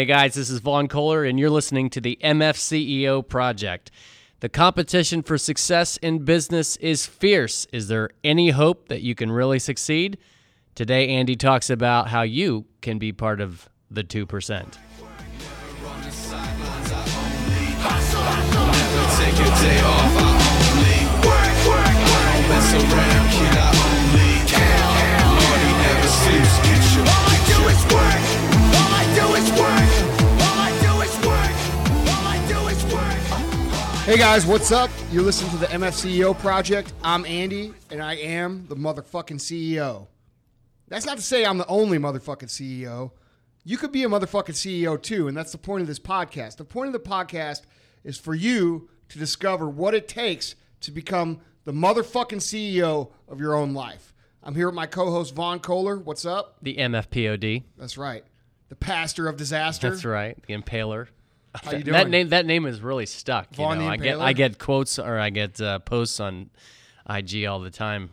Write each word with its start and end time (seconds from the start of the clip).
Hey 0.00 0.06
guys, 0.06 0.32
this 0.32 0.48
is 0.48 0.60
Vaughn 0.60 0.88
Kohler, 0.88 1.26
and 1.26 1.38
you're 1.38 1.50
listening 1.50 1.90
to 1.90 2.00
the 2.00 2.18
MFCEO 2.24 3.28
Project. 3.28 3.90
The 4.38 4.48
competition 4.48 5.22
for 5.22 5.36
success 5.36 5.98
in 5.98 6.24
business 6.24 6.76
is 6.76 7.04
fierce. 7.04 7.66
Is 7.70 7.88
there 7.88 8.08
any 8.24 8.48
hope 8.48 8.88
that 8.88 9.02
you 9.02 9.14
can 9.14 9.30
really 9.30 9.58
succeed? 9.58 10.16
Today, 10.74 11.08
Andy 11.08 11.36
talks 11.36 11.68
about 11.68 12.08
how 12.08 12.22
you 12.22 12.64
can 12.80 12.98
be 12.98 13.12
part 13.12 13.42
of 13.42 13.68
the 13.90 14.02
2%. 14.02 14.24
Take 14.24 14.64
a 19.34 19.50
day 19.60 19.80
off, 19.82 20.16
I 29.62 29.79
Hey 34.10 34.18
guys, 34.18 34.44
what's 34.44 34.72
up? 34.72 34.90
You're 35.12 35.22
listening 35.22 35.52
to 35.52 35.58
the 35.58 35.66
MFCEO 35.66 36.36
Project. 36.40 36.92
I'm 37.04 37.24
Andy, 37.26 37.72
and 37.92 38.02
I 38.02 38.14
am 38.14 38.66
the 38.66 38.74
motherfucking 38.74 39.38
CEO. 39.38 40.08
That's 40.88 41.06
not 41.06 41.18
to 41.18 41.22
say 41.22 41.44
I'm 41.44 41.58
the 41.58 41.66
only 41.68 41.96
motherfucking 41.96 42.48
CEO. 42.48 43.12
You 43.62 43.76
could 43.78 43.92
be 43.92 44.02
a 44.02 44.08
motherfucking 44.08 44.56
CEO 44.56 45.00
too, 45.00 45.28
and 45.28 45.36
that's 45.36 45.52
the 45.52 45.58
point 45.58 45.82
of 45.82 45.86
this 45.86 46.00
podcast. 46.00 46.56
The 46.56 46.64
point 46.64 46.88
of 46.88 46.92
the 46.92 47.08
podcast 47.08 47.62
is 48.02 48.18
for 48.18 48.34
you 48.34 48.90
to 49.10 49.18
discover 49.20 49.68
what 49.68 49.94
it 49.94 50.08
takes 50.08 50.56
to 50.80 50.90
become 50.90 51.38
the 51.62 51.72
motherfucking 51.72 52.40
CEO 52.40 53.12
of 53.28 53.38
your 53.38 53.54
own 53.54 53.74
life. 53.74 54.12
I'm 54.42 54.56
here 54.56 54.66
with 54.66 54.74
my 54.74 54.86
co-host 54.86 55.36
Vaughn 55.36 55.60
Kohler. 55.60 55.98
What's 55.98 56.24
up? 56.24 56.56
The 56.62 56.78
MFPOD. 56.78 57.62
That's 57.78 57.96
right. 57.96 58.24
The 58.70 58.74
pastor 58.74 59.28
of 59.28 59.36
disaster. 59.36 59.90
That's 59.90 60.04
right. 60.04 60.36
The 60.48 60.54
Impaler. 60.54 61.06
How 61.54 61.72
you 61.72 61.82
That 61.84 62.08
name 62.08 62.28
that 62.28 62.46
name 62.46 62.66
is 62.66 62.80
really 62.80 63.06
stuck. 63.06 63.48
You 63.52 63.64
Vaughn 63.64 63.78
know, 63.78 63.88
I 63.88 63.96
get 63.96 64.18
I 64.18 64.32
get 64.32 64.58
quotes 64.58 64.98
or 64.98 65.18
I 65.18 65.30
get 65.30 65.60
uh, 65.60 65.80
posts 65.80 66.20
on 66.20 66.50
IG 67.08 67.44
all 67.46 67.60
the 67.60 67.70
time 67.70 68.10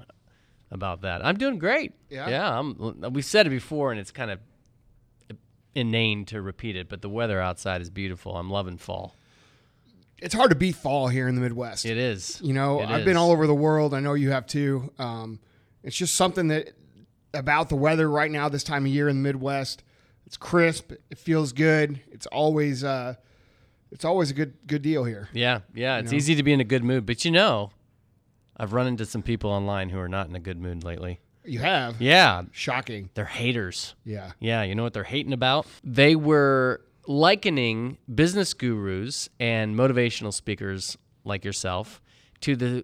about 0.71 1.01
that. 1.01 1.25
I'm 1.25 1.37
doing 1.37 1.59
great. 1.59 1.93
Yeah? 2.09 2.29
Yeah. 2.29 2.59
I'm, 2.59 3.13
we've 3.13 3.25
said 3.25 3.47
it 3.47 3.51
before, 3.51 3.91
and 3.91 3.99
it's 3.99 4.11
kind 4.11 4.31
of 4.31 4.39
inane 5.75 6.25
to 6.25 6.41
repeat 6.41 6.75
it, 6.75 6.89
but 6.89 7.01
the 7.01 7.09
weather 7.09 7.39
outside 7.39 7.81
is 7.81 7.89
beautiful. 7.89 8.35
I'm 8.35 8.49
loving 8.49 8.77
fall. 8.77 9.15
It's 10.19 10.33
hard 10.33 10.49
to 10.49 10.55
beat 10.55 10.75
fall 10.75 11.07
here 11.07 11.27
in 11.27 11.35
the 11.35 11.41
Midwest. 11.41 11.85
It 11.85 11.97
is. 11.97 12.41
You 12.43 12.53
know, 12.53 12.81
It 12.81 12.89
I've 12.89 13.05
been 13.05 13.17
all 13.17 13.31
over 13.31 13.45
the 13.45 13.53
world. 13.53 13.93
I 13.93 13.99
know 13.99 14.15
you 14.15 14.31
have 14.31 14.47
too. 14.47 14.91
Um, 14.97 15.39
it's 15.83 15.95
just 15.95 16.15
something 16.15 16.47
that 16.47 16.71
about 17.35 17.69
the 17.69 17.75
weather 17.75 18.09
right 18.09 18.31
now, 18.31 18.49
this 18.49 18.63
time 18.63 18.85
of 18.85 18.91
year 18.91 19.07
in 19.07 19.17
the 19.17 19.21
Midwest. 19.21 19.83
It's 20.25 20.37
crisp. 20.37 20.91
It 20.91 21.19
feels 21.19 21.53
good. 21.53 22.01
It's 22.11 22.25
always, 22.27 22.83
uh, 22.83 23.15
it's 23.91 24.05
always 24.05 24.31
a 24.31 24.33
good 24.33 24.53
good 24.67 24.81
deal 24.81 25.03
here. 25.03 25.29
Yeah, 25.33 25.59
yeah. 25.73 25.97
It's 25.97 26.11
know? 26.11 26.17
easy 26.17 26.35
to 26.35 26.43
be 26.43 26.53
in 26.53 26.59
a 26.59 26.65
good 26.65 26.83
mood, 26.83 27.05
but 27.05 27.23
you 27.25 27.31
know, 27.31 27.71
I've 28.57 28.73
run 28.73 28.87
into 28.87 29.05
some 29.05 29.21
people 29.23 29.49
online 29.51 29.89
who 29.89 29.99
are 29.99 30.09
not 30.09 30.27
in 30.27 30.35
a 30.35 30.39
good 30.39 30.59
mood 30.59 30.83
lately. 30.83 31.19
You 31.45 31.59
have, 31.59 32.01
Yeah, 32.01 32.41
shocking. 32.51 33.09
they're 33.13 33.23
haters. 33.23 33.95
Yeah, 34.03 34.31
Yeah, 34.39 34.63
you 34.63 34.75
know 34.75 34.83
what 34.83 34.93
they're 34.93 35.03
hating 35.05 35.31
about? 35.31 35.65
They 35.81 36.13
were 36.13 36.81
likening 37.07 37.97
business 38.13 38.53
gurus 38.53 39.29
and 39.39 39.73
motivational 39.73 40.33
speakers 40.33 40.97
like 41.23 41.45
yourself 41.45 42.01
to 42.41 42.57
the 42.57 42.83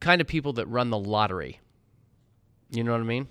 kind 0.00 0.20
of 0.20 0.26
people 0.26 0.52
that 0.54 0.66
run 0.66 0.90
the 0.90 0.98
lottery. 0.98 1.60
You 2.70 2.84
know 2.84 2.92
what 2.92 3.00
I 3.00 3.04
mean? 3.04 3.28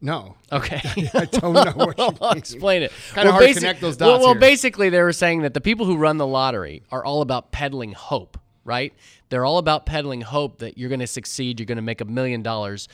No, 0.00 0.36
Okay. 0.50 0.80
I 1.14 1.24
don't 1.26 1.52
know 1.54 1.72
what 1.86 1.98
you 1.98 2.04
I'll 2.04 2.30
mean. 2.30 2.38
explain 2.38 2.82
it. 2.82 2.92
Kinda 3.14 3.32
hard 3.32 3.46
to 3.48 3.54
connect 3.54 3.80
those 3.80 3.98
well, 3.98 4.12
dots 4.12 4.24
well, 4.24 4.32
here. 4.34 4.40
basically, 4.40 4.88
they 4.90 5.02
were 5.02 5.12
saying 5.12 5.42
that 5.42 5.54
the 5.54 5.60
people 5.60 5.86
who 5.86 5.96
run 5.96 6.16
the 6.16 6.26
lottery 6.26 6.82
are 6.90 7.04
all 7.04 7.20
about 7.22 7.52
peddling 7.52 7.92
hope, 7.92 8.38
right? 8.64 8.92
They're 9.28 9.44
all 9.44 9.58
about 9.58 9.86
peddling 9.86 10.22
hope 10.22 10.58
that 10.58 10.78
you're 10.78 10.88
going 10.88 11.00
to 11.00 11.06
succeed, 11.06 11.60
you're 11.60 11.66
going 11.66 11.76
to 11.76 11.82
make 11.82 12.00
a 12.00 12.04
million 12.06 12.42
dollars. 12.42 12.88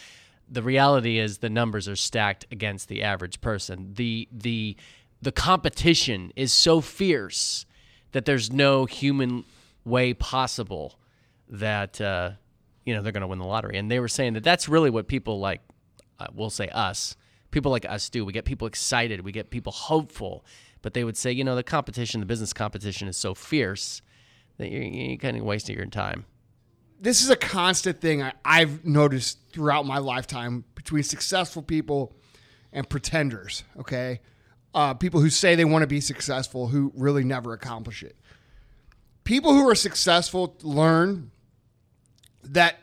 The 0.48 0.62
reality 0.62 1.18
is 1.18 1.38
the 1.38 1.50
numbers 1.50 1.88
are 1.88 1.96
stacked 1.96 2.46
against 2.52 2.88
the 2.88 3.02
average 3.02 3.40
person. 3.40 3.92
The 3.94 4.28
the 4.30 4.76
the 5.22 5.32
competition 5.32 6.32
is 6.36 6.52
so 6.52 6.80
fierce 6.80 7.66
that 8.12 8.26
there's 8.26 8.52
no 8.52 8.84
human 8.84 9.44
way 9.84 10.12
possible 10.14 10.98
that 11.48 12.00
uh, 12.00 12.32
you 12.84 12.94
know 12.94 13.02
they're 13.02 13.12
going 13.12 13.22
to 13.22 13.26
win 13.26 13.38
the 13.38 13.46
lottery. 13.46 13.76
And 13.78 13.90
they 13.90 13.98
were 14.00 14.08
saying 14.08 14.34
that 14.34 14.44
that's 14.44 14.68
really 14.68 14.90
what 14.90 15.08
people 15.08 15.40
like. 15.40 15.60
Uh, 16.18 16.26
we'll 16.34 16.50
say 16.50 16.68
us. 16.68 17.16
People 17.50 17.70
like 17.72 17.84
us 17.84 18.08
do. 18.10 18.24
We 18.24 18.32
get 18.32 18.44
people 18.44 18.66
excited. 18.66 19.20
We 19.20 19.32
get 19.32 19.50
people 19.50 19.72
hopeful. 19.72 20.44
But 20.82 20.94
they 20.94 21.04
would 21.04 21.16
say, 21.16 21.32
you 21.32 21.42
know, 21.44 21.56
the 21.56 21.62
competition, 21.62 22.20
the 22.20 22.26
business 22.26 22.52
competition, 22.52 23.08
is 23.08 23.16
so 23.16 23.34
fierce 23.34 24.02
that 24.58 24.70
you're, 24.70 24.82
you're 24.82 25.16
kind 25.18 25.36
of 25.36 25.42
wasting 25.42 25.76
your 25.76 25.86
time. 25.86 26.24
this 27.00 27.22
is 27.22 27.28
a 27.30 27.36
constant 27.36 28.00
thing 28.00 28.22
I, 28.22 28.32
I've 28.44 28.84
noticed 28.84 29.38
throughout 29.52 29.84
my 29.84 29.98
lifetime 29.98 30.64
between 30.74 31.02
successful 31.02 31.62
people 31.62 32.14
and 32.72 32.88
pretenders. 32.88 33.64
Okay, 33.78 34.20
uh, 34.74 34.94
people 34.94 35.20
who 35.20 35.30
say 35.30 35.54
they 35.54 35.64
want 35.64 35.82
to 35.82 35.86
be 35.86 36.00
successful 36.00 36.68
who 36.68 36.92
really 36.94 37.24
never 37.24 37.52
accomplish 37.52 38.02
it. 38.02 38.16
People 39.24 39.52
who 39.52 39.68
are 39.68 39.74
successful 39.74 40.56
learn 40.62 41.32
that 42.44 42.78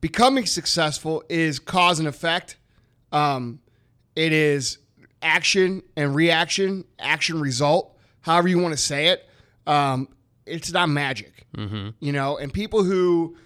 becoming 0.00 0.44
successful 0.44 1.24
is 1.28 1.58
cause 1.58 1.98
and 1.98 2.06
effect. 2.06 2.57
Um, 3.12 3.60
it 4.16 4.32
is 4.32 4.78
action 5.22 5.82
and 5.96 6.14
reaction, 6.14 6.84
action 6.98 7.40
result, 7.40 7.96
however 8.20 8.48
you 8.48 8.58
want 8.58 8.72
to 8.74 8.82
say 8.82 9.08
it. 9.08 9.28
Um, 9.66 10.08
it's 10.46 10.72
not 10.72 10.88
magic, 10.88 11.46
you 12.00 12.12
know. 12.12 12.38
And 12.38 12.52
people 12.52 12.82
who 12.84 13.36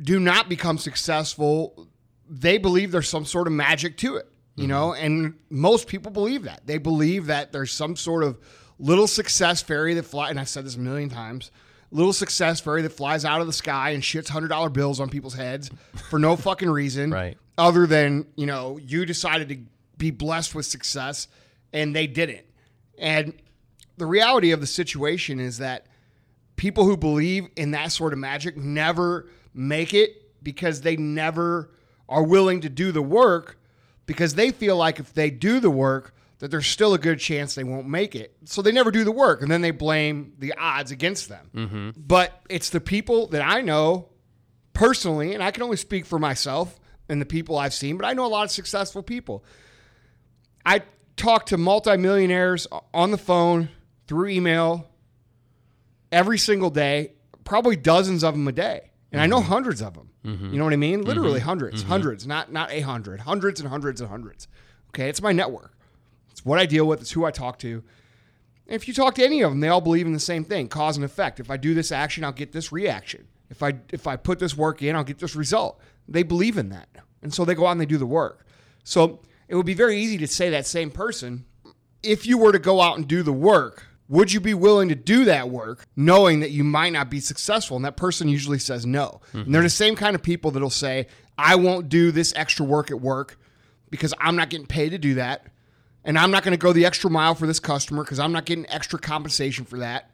do 0.00 0.18
not 0.20 0.48
become 0.48 0.78
successful, 0.78 1.88
they 2.28 2.58
believe 2.58 2.92
there's 2.92 3.08
some 3.08 3.24
sort 3.24 3.46
of 3.46 3.52
magic 3.52 3.96
to 3.98 4.16
it, 4.16 4.28
you 4.56 4.66
know. 4.66 4.94
And 4.94 5.34
most 5.50 5.86
people 5.88 6.10
believe 6.10 6.44
that 6.44 6.66
they 6.66 6.78
believe 6.78 7.26
that 7.26 7.52
there's 7.52 7.72
some 7.72 7.96
sort 7.96 8.24
of 8.24 8.38
little 8.78 9.06
success 9.06 9.62
fairy 9.62 9.94
that 9.94 10.04
fly. 10.04 10.30
And 10.30 10.38
I've 10.40 10.48
said 10.48 10.64
this 10.64 10.76
a 10.76 10.80
million 10.80 11.08
times. 11.08 11.50
Little 11.92 12.12
success 12.12 12.60
fairy 12.60 12.82
that 12.82 12.90
flies 12.90 13.24
out 13.24 13.40
of 13.40 13.46
the 13.48 13.52
sky 13.52 13.90
and 13.90 14.02
shits 14.02 14.28
hundred 14.28 14.48
dollar 14.48 14.68
bills 14.68 15.00
on 15.00 15.08
people's 15.08 15.34
heads 15.34 15.70
for 16.08 16.18
no 16.20 16.36
fucking 16.36 16.70
reason, 16.70 17.10
Right. 17.12 17.36
Other 17.58 17.86
than 17.86 18.26
you 18.36 18.46
know 18.46 18.78
you 18.78 19.04
decided 19.04 19.48
to 19.50 19.58
be 19.98 20.10
blessed 20.10 20.54
with 20.54 20.66
success 20.66 21.28
and 21.72 21.94
they 21.94 22.06
didn't. 22.06 22.46
And 22.98 23.34
the 23.96 24.06
reality 24.06 24.50
of 24.50 24.60
the 24.60 24.66
situation 24.66 25.38
is 25.38 25.58
that 25.58 25.86
people 26.56 26.84
who 26.84 26.96
believe 26.96 27.48
in 27.56 27.70
that 27.72 27.92
sort 27.92 28.12
of 28.12 28.18
magic 28.18 28.56
never 28.56 29.28
make 29.54 29.94
it 29.94 30.42
because 30.42 30.80
they 30.80 30.96
never 30.96 31.70
are 32.08 32.22
willing 32.22 32.62
to 32.62 32.68
do 32.68 32.92
the 32.92 33.02
work 33.02 33.58
because 34.06 34.34
they 34.34 34.50
feel 34.50 34.76
like 34.76 34.98
if 34.98 35.12
they 35.12 35.30
do 35.30 35.60
the 35.60 35.70
work 35.70 36.14
that 36.38 36.50
there's 36.50 36.66
still 36.66 36.94
a 36.94 36.98
good 36.98 37.20
chance 37.20 37.54
they 37.54 37.64
won't 37.64 37.86
make 37.86 38.16
it. 38.16 38.34
So 38.46 38.62
they 38.62 38.72
never 38.72 38.90
do 38.90 39.04
the 39.04 39.12
work 39.12 39.42
and 39.42 39.50
then 39.50 39.60
they 39.60 39.70
blame 39.70 40.32
the 40.38 40.54
odds 40.54 40.90
against 40.90 41.28
them. 41.28 41.50
Mm-hmm. 41.54 41.90
But 41.96 42.40
it's 42.48 42.70
the 42.70 42.80
people 42.80 43.26
that 43.28 43.42
I 43.42 43.60
know 43.60 44.08
personally 44.72 45.34
and 45.34 45.42
I 45.42 45.50
can 45.50 45.62
only 45.62 45.76
speak 45.76 46.06
for 46.06 46.18
myself 46.18 46.79
and 47.10 47.20
the 47.20 47.26
people 47.26 47.58
I've 47.58 47.74
seen, 47.74 47.96
but 47.96 48.06
I 48.06 48.14
know 48.14 48.24
a 48.24 48.28
lot 48.28 48.44
of 48.44 48.50
successful 48.50 49.02
people. 49.02 49.44
I 50.64 50.82
talk 51.16 51.46
to 51.46 51.58
multimillionaires 51.58 52.66
on 52.94 53.10
the 53.10 53.18
phone, 53.18 53.68
through 54.06 54.28
email, 54.28 54.88
every 56.10 56.38
single 56.38 56.70
day, 56.70 57.12
probably 57.44 57.76
dozens 57.76 58.24
of 58.24 58.34
them 58.34 58.48
a 58.48 58.52
day. 58.52 58.90
And 59.12 59.20
I 59.20 59.26
know 59.26 59.38
mm-hmm. 59.38 59.52
hundreds 59.52 59.82
of 59.82 59.94
them. 59.94 60.10
Mm-hmm. 60.24 60.52
You 60.52 60.58
know 60.58 60.64
what 60.64 60.72
I 60.72 60.76
mean? 60.76 61.00
Mm-hmm. 61.00 61.08
Literally 61.08 61.40
100s 61.40 61.84
hundreds, 61.84 62.26
not 62.26 62.52
not 62.52 62.70
a 62.70 62.80
hundred, 62.80 63.20
hundreds 63.20 63.60
and 63.60 63.68
hundreds 63.68 64.00
and 64.00 64.10
hundreds. 64.10 64.48
Okay, 64.88 65.08
it's 65.08 65.22
my 65.22 65.32
network. 65.32 65.76
It's 66.30 66.44
what 66.44 66.58
I 66.58 66.66
deal 66.66 66.86
with. 66.86 67.00
It's 67.00 67.12
who 67.12 67.24
I 67.24 67.30
talk 67.30 67.58
to. 67.60 67.84
And 68.66 68.74
if 68.76 68.86
you 68.86 68.94
talk 68.94 69.14
to 69.16 69.24
any 69.24 69.42
of 69.42 69.50
them, 69.50 69.60
they 69.60 69.68
all 69.68 69.80
believe 69.80 70.06
in 70.06 70.12
the 70.12 70.20
same 70.20 70.44
thing: 70.44 70.68
cause 70.68 70.96
and 70.96 71.04
effect. 71.04 71.40
If 71.40 71.50
I 71.50 71.56
do 71.56 71.74
this 71.74 71.90
action, 71.90 72.24
I'll 72.24 72.32
get 72.32 72.52
this 72.52 72.70
reaction. 72.70 73.26
If 73.48 73.62
I 73.62 73.74
if 73.90 74.06
I 74.06 74.16
put 74.16 74.38
this 74.38 74.56
work 74.56 74.82
in, 74.82 74.94
I'll 74.94 75.04
get 75.04 75.18
this 75.18 75.34
result. 75.34 75.80
They 76.08 76.22
believe 76.22 76.56
in 76.56 76.68
that, 76.70 76.88
and 77.22 77.32
so 77.32 77.44
they 77.44 77.54
go 77.54 77.66
out 77.66 77.72
and 77.72 77.80
they 77.80 77.86
do 77.86 77.98
the 77.98 78.06
work. 78.06 78.46
So 78.84 79.20
it 79.48 79.54
would 79.54 79.66
be 79.66 79.74
very 79.74 79.98
easy 79.98 80.18
to 80.18 80.26
say 80.26 80.50
that 80.50 80.66
same 80.66 80.90
person, 80.90 81.44
if 82.02 82.26
you 82.26 82.38
were 82.38 82.52
to 82.52 82.58
go 82.58 82.80
out 82.80 82.96
and 82.96 83.06
do 83.06 83.22
the 83.22 83.32
work, 83.32 83.86
would 84.08 84.32
you 84.32 84.40
be 84.40 84.54
willing 84.54 84.88
to 84.88 84.94
do 84.94 85.24
that 85.26 85.50
work 85.50 85.84
knowing 85.94 86.40
that 86.40 86.50
you 86.50 86.64
might 86.64 86.92
not 86.92 87.10
be 87.10 87.20
successful? 87.20 87.76
And 87.76 87.84
that 87.84 87.96
person 87.96 88.28
usually 88.28 88.58
says 88.58 88.84
no. 88.84 89.20
And 89.44 89.54
they're 89.54 89.62
the 89.62 89.70
same 89.70 89.94
kind 89.94 90.16
of 90.16 90.22
people 90.22 90.50
that'll 90.50 90.70
say, 90.70 91.06
I 91.38 91.54
won't 91.54 91.88
do 91.88 92.10
this 92.10 92.32
extra 92.34 92.66
work 92.66 92.90
at 92.90 93.00
work 93.00 93.38
because 93.88 94.12
I'm 94.18 94.34
not 94.34 94.50
getting 94.50 94.66
paid 94.66 94.90
to 94.90 94.98
do 94.98 95.14
that. 95.14 95.46
And 96.04 96.18
I'm 96.18 96.30
not 96.30 96.42
going 96.42 96.52
to 96.52 96.58
go 96.58 96.72
the 96.72 96.86
extra 96.86 97.10
mile 97.10 97.34
for 97.34 97.46
this 97.46 97.60
customer 97.60 98.02
because 98.02 98.18
I'm 98.18 98.32
not 98.32 98.46
getting 98.46 98.68
extra 98.68 98.98
compensation 98.98 99.64
for 99.64 99.78
that. 99.78 100.10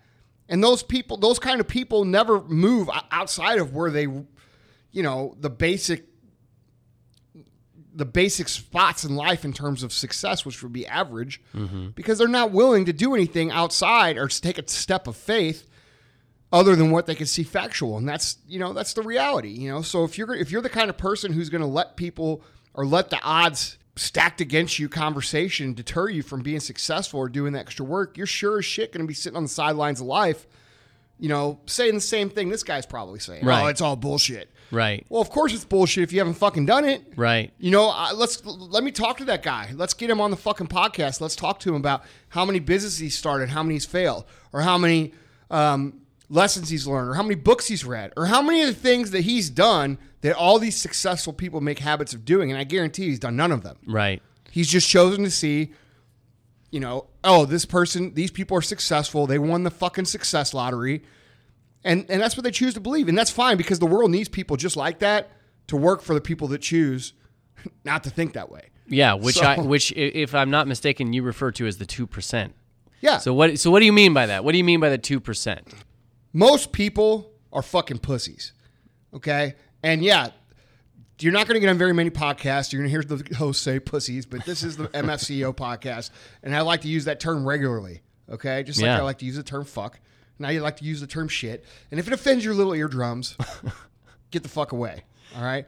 And 0.48 0.62
those 0.62 0.82
people, 0.82 1.16
those 1.16 1.38
kind 1.38 1.60
of 1.60 1.68
people 1.68 2.04
never 2.04 2.42
move 2.42 2.90
outside 3.10 3.58
of 3.58 3.74
where 3.74 3.90
they, 3.90 4.02
you 4.02 5.02
know, 5.02 5.36
the 5.40 5.50
basic 5.50 6.04
the 7.96 8.04
basic 8.04 8.46
spots 8.48 9.04
in 9.04 9.16
life 9.16 9.44
in 9.44 9.54
terms 9.54 9.82
of 9.82 9.90
success, 9.92 10.44
which 10.44 10.62
would 10.62 10.72
be 10.72 10.86
average, 10.86 11.40
because 11.94 12.18
they're 12.18 12.28
not 12.28 12.52
willing 12.52 12.84
to 12.84 12.92
do 12.92 13.14
anything 13.14 13.50
outside 13.50 14.18
or 14.18 14.28
to 14.28 14.40
take 14.40 14.58
a 14.58 14.68
step 14.68 15.06
of 15.06 15.16
faith 15.16 15.66
other 16.52 16.76
than 16.76 16.90
what 16.90 17.06
they 17.06 17.14
can 17.14 17.26
see 17.26 17.42
factual. 17.42 17.96
And 17.96 18.08
that's 18.08 18.36
you 18.46 18.58
know 18.58 18.72
that's 18.72 18.92
the 18.92 19.02
reality 19.02 19.48
you 19.48 19.70
know? 19.70 19.82
So 19.82 20.04
if 20.04 20.18
you're 20.18 20.34
if 20.34 20.50
you're 20.50 20.62
the 20.62 20.68
kind 20.68 20.90
of 20.90 20.98
person 20.98 21.32
who's 21.32 21.48
going 21.48 21.62
to 21.62 21.66
let 21.66 21.96
people 21.96 22.42
or 22.74 22.84
let 22.86 23.10
the 23.10 23.20
odds 23.22 23.78
stacked 23.96 24.42
against 24.42 24.78
you 24.78 24.90
conversation 24.90 25.72
deter 25.72 26.10
you 26.10 26.22
from 26.22 26.42
being 26.42 26.60
successful 26.60 27.18
or 27.18 27.30
doing 27.30 27.54
the 27.54 27.58
extra 27.58 27.82
work 27.82 28.18
you're 28.18 28.26
sure 28.26 28.58
as 28.58 28.64
shit 28.66 28.92
going 28.92 29.00
to 29.00 29.08
be 29.08 29.14
sitting 29.14 29.38
on 29.38 29.42
the 29.42 29.48
sidelines 29.48 30.02
of 30.02 30.06
life 30.06 30.46
you 31.18 31.30
know 31.30 31.58
saying 31.64 31.94
the 31.94 32.00
same 32.02 32.28
thing 32.28 32.50
this 32.50 32.62
guy's 32.62 32.84
probably 32.84 33.18
saying. 33.18 33.42
Oh 33.64 33.68
it's 33.68 33.80
all 33.80 33.96
bullshit 33.96 34.50
Right. 34.70 35.06
well 35.08 35.22
of 35.22 35.30
course 35.30 35.54
it's 35.54 35.64
bullshit 35.64 36.02
if 36.02 36.12
you 36.12 36.18
haven't 36.18 36.34
fucking 36.34 36.66
done 36.66 36.84
it 36.84 37.02
Right. 37.16 37.52
you 37.58 37.70
know, 37.70 37.88
I, 37.88 38.12
let's 38.12 38.44
let 38.44 38.82
me 38.84 38.90
talk 38.90 39.18
to 39.18 39.24
that 39.26 39.42
guy. 39.42 39.70
Let's 39.74 39.94
get 39.94 40.10
him 40.10 40.20
on 40.20 40.30
the 40.30 40.36
fucking 40.36 40.66
podcast. 40.68 41.20
Let's 41.20 41.36
talk 41.36 41.60
to 41.60 41.70
him 41.70 41.76
about 41.76 42.02
how 42.30 42.44
many 42.44 42.58
businesses 42.58 42.98
he's 42.98 43.16
started, 43.16 43.48
how 43.50 43.62
many 43.62 43.74
he's 43.76 43.86
failed, 43.86 44.24
or 44.52 44.62
how 44.62 44.76
many 44.78 45.12
um, 45.50 46.00
lessons 46.28 46.68
he's 46.68 46.86
learned, 46.86 47.10
or 47.10 47.14
how 47.14 47.22
many 47.22 47.36
books 47.36 47.68
he's 47.68 47.84
read, 47.84 48.12
or 48.16 48.26
how 48.26 48.42
many 48.42 48.62
of 48.62 48.68
the 48.68 48.74
things 48.74 49.12
that 49.12 49.20
he's 49.22 49.48
done 49.50 49.98
that 50.22 50.34
all 50.34 50.58
these 50.58 50.76
successful 50.76 51.32
people 51.32 51.60
make 51.60 51.78
habits 51.78 52.12
of 52.12 52.24
doing. 52.24 52.50
And 52.50 52.58
I 52.58 52.64
guarantee 52.64 53.04
he's 53.04 53.20
done 53.20 53.36
none 53.36 53.52
of 53.52 53.62
them. 53.62 53.76
Right. 53.86 54.20
He's 54.50 54.68
just 54.68 54.88
chosen 54.88 55.22
to 55.24 55.30
see, 55.30 55.72
you 56.70 56.80
know, 56.80 57.06
oh, 57.22 57.44
this 57.44 57.64
person, 57.64 58.14
these 58.14 58.30
people 58.32 58.56
are 58.56 58.62
successful. 58.62 59.26
They 59.26 59.38
won 59.38 59.62
the 59.62 59.70
fucking 59.70 60.06
success 60.06 60.52
lottery. 60.52 61.02
And, 61.86 62.04
and 62.10 62.20
that's 62.20 62.36
what 62.36 62.44
they 62.44 62.50
choose 62.50 62.74
to 62.74 62.80
believe. 62.80 63.08
And 63.08 63.16
that's 63.16 63.30
fine 63.30 63.56
because 63.56 63.78
the 63.78 63.86
world 63.86 64.10
needs 64.10 64.28
people 64.28 64.56
just 64.56 64.76
like 64.76 64.98
that 64.98 65.30
to 65.68 65.76
work 65.76 66.02
for 66.02 66.14
the 66.14 66.20
people 66.20 66.48
that 66.48 66.60
choose 66.60 67.12
not 67.84 68.04
to 68.04 68.10
think 68.10 68.32
that 68.34 68.50
way. 68.50 68.68
Yeah, 68.88 69.14
which 69.14 69.36
So- 69.36 69.42
I 69.46 69.58
which 69.60 69.92
if 69.92 70.34
I'm 70.34 70.50
not 70.50 70.68
mistaken, 70.68 71.12
you 71.12 71.22
refer 71.22 71.50
to 71.52 71.66
as 71.66 71.78
the 71.78 71.86
two 71.86 72.06
percent. 72.06 72.54
Yeah. 73.00 73.18
So 73.18 73.32
what 73.34 73.58
so 73.58 73.70
what 73.70 73.80
do 73.80 73.86
you 73.86 73.92
mean 73.92 74.12
by 74.14 74.26
that? 74.26 74.44
What 74.44 74.52
do 74.52 74.58
you 74.58 74.64
mean 74.64 74.80
by 74.80 74.90
the 74.90 74.98
two 74.98 75.20
percent? 75.20 75.72
most 76.32 76.70
people 76.72 77.32
are 77.52 77.62
fucking 77.62 77.98
pussies. 77.98 78.52
Okay? 79.14 79.54
And 79.82 80.02
yeah, 80.04 80.30
you're 81.20 81.32
not 81.32 81.46
going 81.46 81.54
to 81.54 81.60
get 81.60 81.70
on 81.70 81.78
very 81.78 81.94
many 81.94 82.10
podcasts. 82.10 82.72
You're 82.72 82.82
going 82.82 82.90
to 82.90 82.90
hear 82.90 83.02
the 83.02 83.34
host 83.36 83.62
say 83.62 83.80
pussies, 83.80 84.26
but 84.26 84.44
this 84.44 84.62
is 84.62 84.76
the 84.76 84.88
MFCEO 84.88 85.54
podcast. 85.56 86.10
And 86.42 86.54
I 86.54 86.60
like 86.60 86.82
to 86.82 86.88
use 86.88 87.06
that 87.06 87.20
term 87.20 87.46
regularly. 87.48 88.02
Okay? 88.30 88.62
Just 88.64 88.80
like 88.80 88.86
Yeah. 88.86 88.98
I 88.98 89.02
like 89.02 89.18
to 89.18 89.24
use 89.24 89.36
the 89.36 89.42
term 89.42 89.64
fuck. 89.64 89.98
Now 90.38 90.50
you 90.50 90.60
like 90.60 90.78
to 90.78 90.84
use 90.84 91.00
the 91.00 91.06
term 91.06 91.28
shit. 91.28 91.64
And 91.90 91.98
if 91.98 92.06
it 92.06 92.12
offends 92.12 92.44
your 92.44 92.54
little 92.54 92.74
eardrums, 92.74 93.36
get 94.30 94.42
the 94.42 94.48
fuck 94.48 94.72
away. 94.72 95.04
All 95.36 95.42
right? 95.42 95.66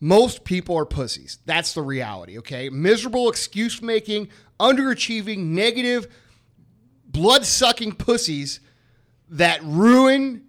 Most 0.00 0.44
people 0.44 0.76
are 0.76 0.84
pussies. 0.84 1.38
That's 1.44 1.74
the 1.74 1.82
reality. 1.82 2.38
Okay? 2.38 2.68
Miserable, 2.68 3.28
excuse 3.28 3.82
making, 3.82 4.28
underachieving, 4.60 5.38
negative, 5.38 6.08
blood 7.06 7.44
sucking 7.44 7.92
pussies 7.92 8.60
that 9.30 9.60
ruin 9.62 10.44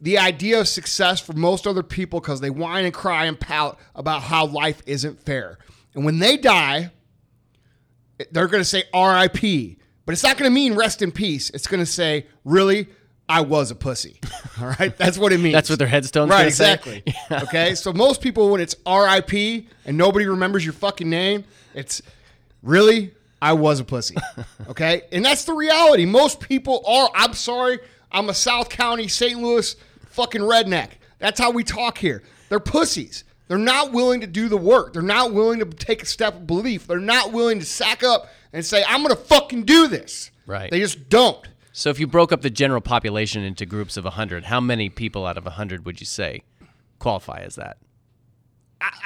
the 0.00 0.18
idea 0.18 0.58
of 0.58 0.66
success 0.66 1.20
for 1.20 1.32
most 1.32 1.66
other 1.66 1.82
people 1.82 2.20
because 2.20 2.40
they 2.40 2.50
whine 2.50 2.84
and 2.84 2.92
cry 2.92 3.26
and 3.26 3.38
pout 3.38 3.78
about 3.94 4.22
how 4.22 4.46
life 4.46 4.82
isn't 4.84 5.22
fair. 5.22 5.58
And 5.94 6.04
when 6.04 6.18
they 6.18 6.36
die, 6.36 6.90
they're 8.32 8.48
going 8.48 8.62
to 8.62 8.64
say 8.64 8.82
RIP, 8.92 9.78
but 10.04 10.12
it's 10.12 10.22
not 10.22 10.36
going 10.36 10.50
to 10.50 10.54
mean 10.54 10.74
rest 10.74 11.02
in 11.02 11.12
peace. 11.12 11.50
It's 11.50 11.66
going 11.66 11.80
to 11.80 11.86
say, 11.86 12.26
really, 12.44 12.88
I 13.28 13.40
was 13.40 13.70
a 13.70 13.74
pussy. 13.74 14.20
All 14.60 14.74
right. 14.78 14.96
That's 14.96 15.16
what 15.16 15.32
it 15.32 15.38
means. 15.38 15.54
That's 15.54 15.70
what 15.70 15.78
their 15.78 15.88
headstone's 15.88 16.30
Right, 16.30 16.46
exactly. 16.46 17.02
Okay. 17.30 17.74
So 17.74 17.92
most 17.92 18.20
people, 18.20 18.50
when 18.50 18.60
it's 18.60 18.74
RIP 18.86 19.66
and 19.84 19.96
nobody 19.96 20.26
remembers 20.26 20.64
your 20.64 20.74
fucking 20.74 21.08
name, 21.08 21.44
it's 21.74 22.02
really, 22.62 23.12
I 23.40 23.54
was 23.54 23.80
a 23.80 23.84
pussy. 23.84 24.16
Okay. 24.68 25.02
And 25.12 25.24
that's 25.24 25.44
the 25.44 25.52
reality. 25.52 26.06
Most 26.06 26.40
people 26.40 26.82
are, 26.86 27.10
I'm 27.14 27.34
sorry, 27.34 27.78
I'm 28.10 28.28
a 28.28 28.34
South 28.34 28.68
County, 28.68 29.08
St. 29.08 29.38
Louis 29.40 29.74
fucking 30.08 30.40
redneck. 30.40 30.90
That's 31.18 31.38
how 31.38 31.50
we 31.50 31.62
talk 31.64 31.98
here. 31.98 32.22
They're 32.48 32.60
pussies. 32.60 33.24
They're 33.48 33.58
not 33.58 33.92
willing 33.92 34.20
to 34.22 34.26
do 34.26 34.48
the 34.48 34.56
work. 34.56 34.92
They're 34.92 35.02
not 35.02 35.34
willing 35.34 35.58
to 35.58 35.66
take 35.66 36.02
a 36.02 36.06
step 36.06 36.34
of 36.34 36.46
belief. 36.46 36.86
They're 36.86 36.98
not 37.00 37.32
willing 37.32 37.58
to 37.58 37.66
sack 37.66 38.02
up 38.02 38.28
and 38.52 38.64
say, 38.64 38.84
I'm 38.86 39.02
going 39.02 39.14
to 39.14 39.20
fucking 39.22 39.64
do 39.64 39.88
this. 39.88 40.30
Right. 40.46 40.70
They 40.70 40.80
just 40.80 41.08
don't. 41.08 41.46
So 41.72 41.88
if 41.88 41.98
you 41.98 42.06
broke 42.06 42.32
up 42.32 42.42
the 42.42 42.50
general 42.50 42.80
population 42.82 43.42
into 43.42 43.64
groups 43.64 43.96
of 43.96 44.04
100, 44.04 44.44
how 44.44 44.60
many 44.60 44.88
people 44.88 45.26
out 45.26 45.38
of 45.38 45.44
100 45.44 45.86
would 45.86 46.00
you 46.00 46.06
say 46.06 46.42
qualify 46.98 47.40
as 47.40 47.56
that? 47.56 47.78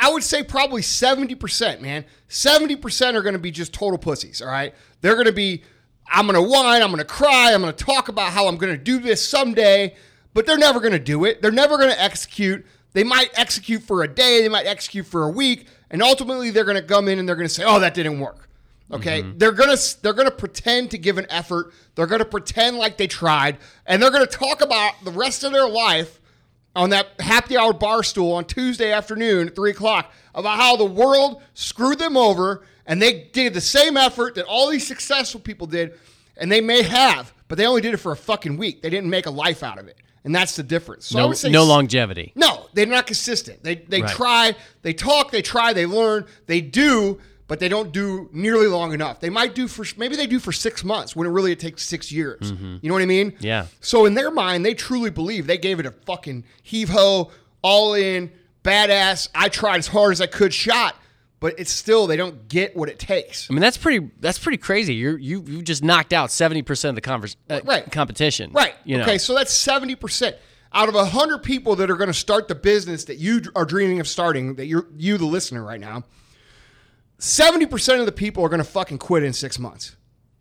I- 0.01 0.11
would 0.11 0.25
say 0.25 0.43
probably 0.43 0.81
70%, 0.81 1.81
man. 1.81 2.07
70% 2.29 3.15
are 3.15 3.23
going 3.23 3.35
to 3.35 3.39
be 3.39 3.51
just 3.51 3.75
total 3.75 3.99
pussies, 3.99 4.41
all 4.41 4.49
right? 4.49 4.75
They're 5.03 5.15
going 5.15 5.27
to 5.27 5.33
be, 5.33 5.63
I'm 6.11 6.27
going 6.27 6.43
to 6.43 6.43
whine, 6.43 6.81
I'm 6.83 6.89
going 6.89 6.99
to 6.99 7.05
cry, 7.05 7.53
I'm 7.53 7.61
going 7.61 7.75
to 7.75 7.85
talk 7.85 8.09
about 8.09 8.33
how 8.33 8.49
I'm 8.49 8.57
going 8.57 8.73
to 8.73 8.83
do 8.83 8.99
this 8.99 9.27
someday, 9.27 9.95
but 10.33 10.47
they're 10.47 10.57
never 10.57 10.81
going 10.81 10.93
to 10.93 10.99
do 10.99 11.25
it. 11.27 11.43
They're 11.43 11.53
never 11.53 11.77
going 11.77 11.91
to 11.91 12.03
execute. 12.03 12.65
They 12.95 13.05
might 13.05 13.31
execute 13.39 13.83
for 13.83 14.03
a 14.03 14.09
day, 14.09 14.41
they 14.41 14.49
might 14.49 14.67
execute 14.67 15.05
for 15.07 15.25
a 15.25 15.31
week, 15.31 15.67
and 15.91 16.03
ultimately 16.03 16.51
they're 16.51 16.65
going 16.65 16.79
to 16.79 16.83
come 16.83 17.09
in 17.09 17.19
and 17.19 17.29
they're 17.29 17.37
going 17.37 17.49
to 17.49 17.53
say, 17.53 17.63
"Oh, 17.63 17.79
that 17.81 17.93
didn't 17.93 18.21
work." 18.21 18.46
Okay? 18.93 19.23
Mm-hmm. 19.23 19.39
They're 19.39 19.53
going 19.53 19.77
to 19.77 20.03
they're 20.03 20.13
to 20.13 20.31
pretend 20.31 20.91
to 20.93 20.99
give 20.99 21.19
an 21.19 21.27
effort. 21.29 21.73
They're 21.95 22.07
going 22.07 22.21
to 22.21 22.25
pretend 22.25 22.77
like 22.79 22.97
they 22.97 23.07
tried, 23.07 23.59
and 23.87 24.03
they're 24.03 24.11
going 24.11 24.27
to 24.27 24.33
talk 24.33 24.61
about 24.61 25.05
the 25.05 25.11
rest 25.11 25.45
of 25.45 25.53
their 25.53 25.69
life 25.69 26.21
on 26.75 26.91
that 26.91 27.09
happy 27.19 27.57
hour 27.57 27.73
bar 27.73 28.03
stool 28.03 28.33
on 28.33 28.45
Tuesday 28.45 28.93
afternoon 28.93 29.49
at 29.49 29.57
three 29.57 29.71
o'clock 29.71 30.13
about 30.35 30.57
how 30.59 30.77
the 30.77 30.85
world 30.85 31.43
screwed 31.55 31.99
them 31.99 32.17
over 32.17 32.63
and 32.87 33.03
they 33.03 33.25
did 33.33 33.55
the 33.55 33.61
same 33.61 33.97
effort 33.97 34.37
that 34.37 34.45
all 34.45 34.69
these 34.71 34.87
successful 34.87 35.41
people 35.41 35.67
did, 35.67 35.95
and 36.37 36.51
they 36.51 36.61
may 36.61 36.83
have, 36.83 37.33
but 37.49 37.59
they 37.59 37.67
only 37.67 37.81
did 37.81 37.95
it 37.95 37.97
for 37.99 38.13
a 38.13 38.17
fucking 38.17 38.57
week. 38.57 38.83
They 38.83 38.91
didn't 38.91 39.11
make 39.11 39.27
a 39.27 39.31
life 39.31 39.63
out 39.63 39.79
of 39.79 39.89
it. 39.89 39.97
And 40.25 40.35
that's 40.35 40.57
the 40.57 40.63
difference. 40.63 41.07
So 41.07 41.19
No, 41.19 41.33
say 41.33 41.51
no 41.51 41.65
longevity. 41.65 42.33
No, 42.35 42.67
they're 42.75 42.87
not 42.87 43.07
consistent. 43.07 43.63
They 43.63 43.77
they 43.77 44.03
Right. 44.03 44.11
try, 44.11 44.57
they 44.83 44.93
talk, 44.93 45.31
they 45.31 45.43
try, 45.43 45.73
they 45.73 45.87
learn, 45.87 46.27
they 46.47 46.61
do, 46.61 47.21
but 47.49 47.61
they 47.61 47.69
don't 47.69 47.93
do 47.93 48.29
nearly 48.33 48.67
long 48.67 48.93
enough. 48.93 49.21
They 49.21 49.31
might 49.31 49.55
do 49.55 49.69
for 49.69 49.85
maybe 49.97 50.17
they 50.17 50.27
do 50.27 50.39
for 50.41 50.53
six 50.53 50.83
months 50.85 51.15
when 51.15 51.27
it 51.27 51.31
really 51.31 51.53
it 51.53 51.61
takes 51.61 51.83
six 51.85 52.11
years. 52.11 52.51
You 52.51 52.89
know 52.89 52.95
what 52.95 53.03
I 53.03 53.07
mean? 53.07 53.35
Yeah. 53.41 53.67
So 53.81 54.05
in 54.07 54.15
their 54.15 54.31
mind, 54.31 54.65
they 54.65 54.75
truly 54.75 55.11
believe 55.11 55.47
they 55.47 55.59
gave 55.59 55.79
it 55.81 55.87
a 55.87 55.91
fucking 55.93 56.45
heave 56.63 56.89
ho, 56.89 57.31
all 57.63 57.95
in, 57.95 58.33
badass. 58.65 59.29
I 59.35 59.49
tried 59.49 59.79
as 59.79 59.87
hard 59.87 60.13
as 60.13 60.21
I 60.21 60.27
could 60.27 60.53
shot, 60.53 60.97
but 61.41 61.55
it's 61.59 61.71
still 61.71 62.07
they 62.07 62.17
don't 62.17 62.49
get 62.49 62.77
what 62.77 62.89
it 62.89 62.99
takes. 62.99 63.49
I 63.51 63.55
mean, 63.55 63.61
that's 63.61 63.77
pretty. 63.77 64.11
That's 64.21 64.39
pretty 64.39 64.59
crazy. 64.59 64.95
You're 64.95 65.19
you 65.19 65.43
you 65.47 65.63
just 65.63 65.85
knocked 65.85 66.13
out 66.13 66.31
seventy 66.33 66.63
percent 66.63 66.91
of 66.91 66.95
the 66.97 67.01
convers- 67.03 67.37
uh, 67.49 67.61
Right. 67.65 67.91
competition. 67.93 68.51
Right. 68.53 68.75
You 68.85 68.97
know. 68.99 69.03
Okay, 69.05 69.19
so 69.19 69.35
that's 69.35 69.53
70%. 69.57 70.35
Out 70.73 70.89
of 70.89 70.95
100 70.95 71.43
people 71.43 71.77
that 71.77 71.91
are 71.91 71.97
going 71.97 72.09
to 72.09 72.15
start 72.15 72.49
the 72.49 72.55
business 72.55 73.05
that 73.05 73.17
you 73.19 73.41
are 73.55 73.65
dreaming 73.65 73.99
of 74.01 74.07
starting, 74.09 74.57
that 74.57 74.67
you're 74.67 74.87
you 74.97 75.17
the 75.17 75.25
listener 75.25 75.63
right 75.65 75.81
now, 75.81 76.05
70% 77.19 78.01
of 78.01 78.07
the 78.07 78.13
people 78.13 78.45
are 78.45 78.49
going 78.49 78.59
to 78.59 78.65
fucking 78.65 78.99
quit 78.99 79.23
in 79.23 79.33
6 79.33 79.59
months. 79.59 79.97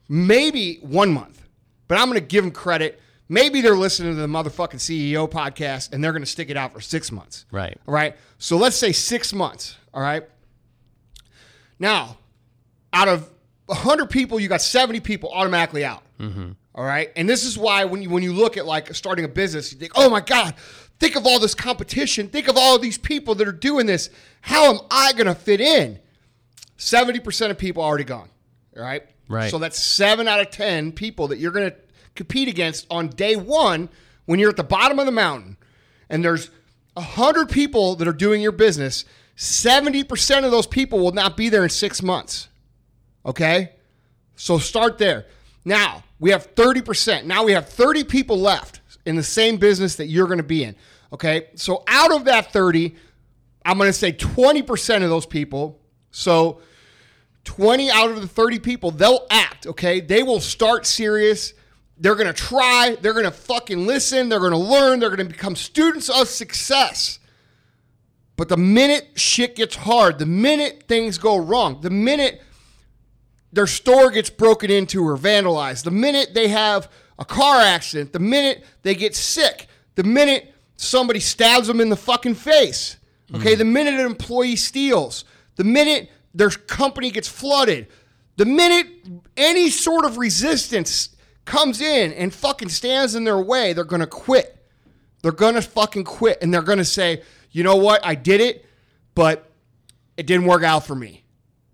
Maybe 0.10 0.78
1 0.82 1.12
month. 1.12 1.42
But 1.88 1.98
I'm 1.98 2.10
going 2.10 2.20
to 2.20 2.26
give 2.26 2.44
them 2.44 2.52
credit. 2.52 3.00
Maybe 3.30 3.62
they're 3.62 3.76
listening 3.76 4.16
to 4.16 4.22
the 4.22 4.28
motherfucking 4.28 4.76
CEO 4.76 5.30
podcast 5.30 5.94
and 5.94 6.04
they're 6.04 6.12
going 6.12 6.24
to 6.24 6.30
stick 6.30 6.50
it 6.50 6.58
out 6.58 6.74
for 6.74 6.82
6 6.82 7.12
months. 7.12 7.46
Right. 7.52 7.78
All 7.88 7.94
right. 7.94 8.16
So 8.38 8.58
let's 8.58 8.76
say 8.76 8.92
6 8.92 9.34
months, 9.34 9.78
all 9.94 10.02
right? 10.02 10.24
Now, 11.80 12.18
out 12.94 13.08
of 13.08 13.30
100 13.68 14.10
people, 14.10 14.40
you 14.40 14.48
got 14.48 14.62
70 14.62 15.00
people 15.00 15.32
automatically 15.34 15.84
out. 15.84 16.04
Mm-hmm. 16.20 16.52
All 16.76 16.84
right. 16.84 17.12
And 17.16 17.28
this 17.28 17.46
is 17.46 17.58
why 17.58 17.86
when 17.86 18.02
you 18.02 18.10
when 18.10 18.22
you 18.22 18.34
look 18.34 18.58
at 18.58 18.66
like 18.66 18.94
starting 18.94 19.26
a 19.26 19.30
business, 19.30 19.72
you 19.72 19.80
think, 19.80 19.94
oh 19.96 20.10
my 20.10 20.22
God, 20.22 20.56
think 21.00 21.16
of 21.16 21.26
all 21.26 21.40
this 21.40 21.56
competition. 21.56 22.28
Think 22.28 22.48
of 22.48 22.58
all 22.58 22.78
these 22.78 22.98
people 22.98 23.34
that 23.36 23.48
are 23.48 23.54
doing 23.54 23.86
this. 23.86 24.10
How 24.42 24.74
am 24.74 24.80
I 24.92 25.14
gonna 25.14 25.36
fit 25.36 25.62
in? 25.62 26.00
70% 26.78 27.52
of 27.52 27.58
people 27.58 27.84
already 27.84 28.04
gone. 28.04 28.30
All 28.76 28.84
right. 28.84 29.04
Right. 29.28 29.50
So 29.50 29.58
that's 29.58 29.80
seven 29.80 30.28
out 30.28 30.40
of 30.40 30.52
10 30.52 30.92
people 30.92 31.30
that 31.30 31.40
you're 31.40 31.52
gonna 31.52 31.74
compete 32.16 32.48
against 32.48 32.86
on 32.90 33.08
day 33.08 33.36
one 33.36 33.90
when 34.26 34.40
you're 34.40 34.50
at 34.50 34.58
the 34.58 34.64
bottom 34.64 35.00
of 35.00 35.06
the 35.06 35.12
mountain. 35.12 35.58
And 36.10 36.24
there's 36.24 36.50
100 36.94 37.50
people 37.50 37.96
that 37.96 38.08
are 38.08 38.14
doing 38.14 38.42
your 38.42 38.52
business. 38.52 39.06
70% 39.38 40.46
of 40.46 40.52
those 40.52 40.68
people 40.68 41.00
will 41.00 41.12
not 41.12 41.36
be 41.36 41.50
there 41.50 41.64
in 41.64 41.70
six 41.70 42.02
months. 42.02 42.48
Okay? 43.26 43.74
So 44.36 44.58
start 44.58 44.98
there. 44.98 45.26
Now, 45.66 46.04
we 46.20 46.32
have 46.32 46.56
30%. 46.56 47.26
Now 47.26 47.44
we 47.44 47.52
have 47.54 47.68
30 47.68 48.04
people 48.06 48.40
left 48.40 48.82
in 49.06 49.16
the 49.16 49.24
same 49.24 49.58
business 49.58 49.96
that 49.96 50.08
you're 50.08 50.28
going 50.28 50.38
to 50.38 50.44
be 50.44 50.64
in. 50.64 50.76
Okay? 51.12 51.48
So 51.56 51.84
out 51.88 52.14
of 52.14 52.26
that 52.26 52.54
30, 52.54 52.96
I'm 53.66 53.78
going 53.78 53.90
to 53.90 53.94
say 53.94 54.14
20% 54.14 55.04
of 55.04 55.10
those 55.10 55.26
people. 55.26 55.80
So 56.16 56.62
20 57.44 57.92
out 57.92 58.10
of 58.10 58.22
the 58.22 58.28
30 58.28 58.60
people, 58.60 58.90
they'll 58.90 59.28
act, 59.30 59.68
okay? 59.68 60.00
They 60.00 60.24
will 60.24 60.40
start 60.40 60.86
serious. 60.86 61.54
They're 61.98 62.16
going 62.16 62.28
to 62.28 62.34
try. 62.34 62.96
They're 63.02 63.14
going 63.14 63.26
to 63.26 63.32
fucking 63.32 63.86
listen. 63.86 64.30
They're 64.30 64.40
going 64.40 64.54
to 64.54 64.58
learn. 64.58 65.02
They're 65.02 65.10
going 65.10 65.28
to 65.28 65.34
become 65.34 65.58
students 65.58 66.10
of 66.10 66.30
success. 66.30 67.20
But 68.38 68.48
the 68.48 68.58
minute 68.58 69.10
shit 69.16 69.58
gets 69.58 69.76
hard, 69.76 70.20
the 70.20 70.26
minute 70.26 70.84
things 70.88 71.18
go 71.18 71.38
wrong, 71.38 71.82
the 71.82 71.90
minute 71.90 72.42
their 73.52 73.68
store 73.68 74.10
gets 74.10 74.30
broken 74.30 74.72
into 74.72 75.06
or 75.06 75.18
vandalized, 75.18 75.84
the 75.84 75.92
minute 75.92 76.34
they 76.34 76.50
have 76.50 76.90
a 77.18 77.24
car 77.24 77.62
accident, 77.62 78.12
the 78.12 78.20
minute 78.20 78.66
they 78.82 78.96
get 78.96 79.16
sick, 79.16 79.68
the 79.96 80.04
minute 80.04 80.54
somebody 80.76 81.22
stabs 81.22 81.68
them 81.68 81.80
in 81.80 81.90
the 81.90 81.96
fucking 81.96 82.36
face, 82.36 82.98
okay, 83.34 83.56
mm. 83.56 83.58
the 83.58 83.66
minute 83.66 83.94
an 83.94 84.06
employee 84.06 84.58
steals, 84.58 85.24
the 85.56 85.64
minute 85.64 86.10
their 86.34 86.50
company 86.50 87.12
gets 87.12 87.28
flooded, 87.28 87.88
the 88.38 88.46
minute 88.46 88.88
any 89.38 89.70
sort 89.70 90.06
of 90.06 90.18
resistance 90.18 91.10
comes 91.46 91.80
in 91.82 92.12
and 92.14 92.34
fucking 92.34 92.70
stands 92.70 93.16
in 93.16 93.24
their 93.24 93.40
way, 93.40 93.74
they're 93.74 93.84
gonna 93.84 94.08
quit. 94.08 94.52
They're 95.22 95.32
gonna 95.32 95.62
fucking 95.62 96.04
quit 96.04 96.40
and 96.42 96.54
they're 96.54 96.62
gonna 96.62 96.86
say, 96.86 97.24
you 97.52 97.64
know 97.64 97.76
what, 97.76 98.06
I 98.06 98.16
did 98.16 98.42
it, 98.42 98.66
but 99.14 99.50
it 100.18 100.28
didn't 100.28 100.46
work 100.48 100.64
out 100.64 100.86
for 100.86 100.96
me. 100.96 101.24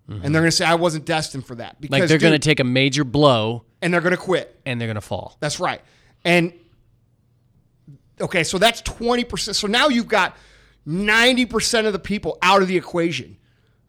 And 0.08 0.34
they're 0.34 0.42
gonna 0.42 0.50
say 0.50 0.66
I 0.66 0.74
wasn't 0.74 1.06
destined 1.06 1.46
for 1.46 1.54
that. 1.54 1.80
Because 1.80 2.00
Like 2.00 2.08
they're 2.08 2.18
going 2.18 2.34
to 2.34 2.38
take 2.38 2.60
a 2.60 2.64
major 2.64 3.02
blow 3.02 3.64
and 3.80 3.94
they're 3.94 4.02
gonna 4.02 4.18
quit. 4.18 4.60
and 4.66 4.78
they're 4.78 4.92
to 4.92 5.00
fall. 5.00 5.38
That's 5.40 5.58
right. 5.58 5.80
And 6.22 6.52
okay, 8.20 8.44
so 8.44 8.58
that's 8.58 8.82
20%. 8.82 9.54
So 9.54 9.66
now 9.66 9.88
you've 9.88 10.08
got 10.08 10.36
90% 10.86 11.86
of 11.86 11.92
the 11.92 11.98
people 11.98 12.36
out 12.42 12.60
of 12.62 12.68
the 12.68 12.76
equation. 12.76 13.38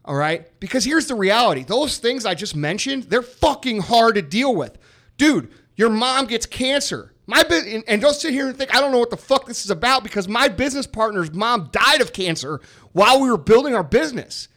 All 0.04 0.14
right? 0.14 0.48
Because 0.60 0.84
here's 0.84 1.06
the 1.06 1.14
reality. 1.14 1.64
Those 1.64 1.98
things 1.98 2.26
I 2.26 2.34
just 2.34 2.54
mentioned, 2.54 3.04
they're 3.04 3.22
fucking 3.22 3.80
hard 3.80 4.16
to 4.16 4.22
deal 4.22 4.54
with. 4.54 4.76
Dude, 5.16 5.50
your 5.76 5.90
mom 5.90 6.26
gets 6.26 6.46
cancer. 6.46 7.12
My 7.26 7.42
bu- 7.42 7.82
and, 7.86 8.02
don't 8.02 8.14
sit 8.14 8.34
here 8.34 8.48
and 8.48 8.56
think 8.56 8.74
I 8.74 8.80
don't 8.80 8.92
know 8.92 8.98
what 8.98 9.10
the 9.10 9.16
fuck 9.16 9.46
this 9.46 9.64
is 9.64 9.70
about 9.70 10.02
because 10.02 10.28
my 10.28 10.48
business 10.48 10.86
partner's 10.86 11.32
mom 11.32 11.70
died 11.72 12.02
of 12.02 12.12
cancer 12.12 12.60
while 12.92 13.20
we 13.20 13.30
were 13.30 13.38
building 13.38 13.74
our 13.74 13.82
business. 13.82 14.48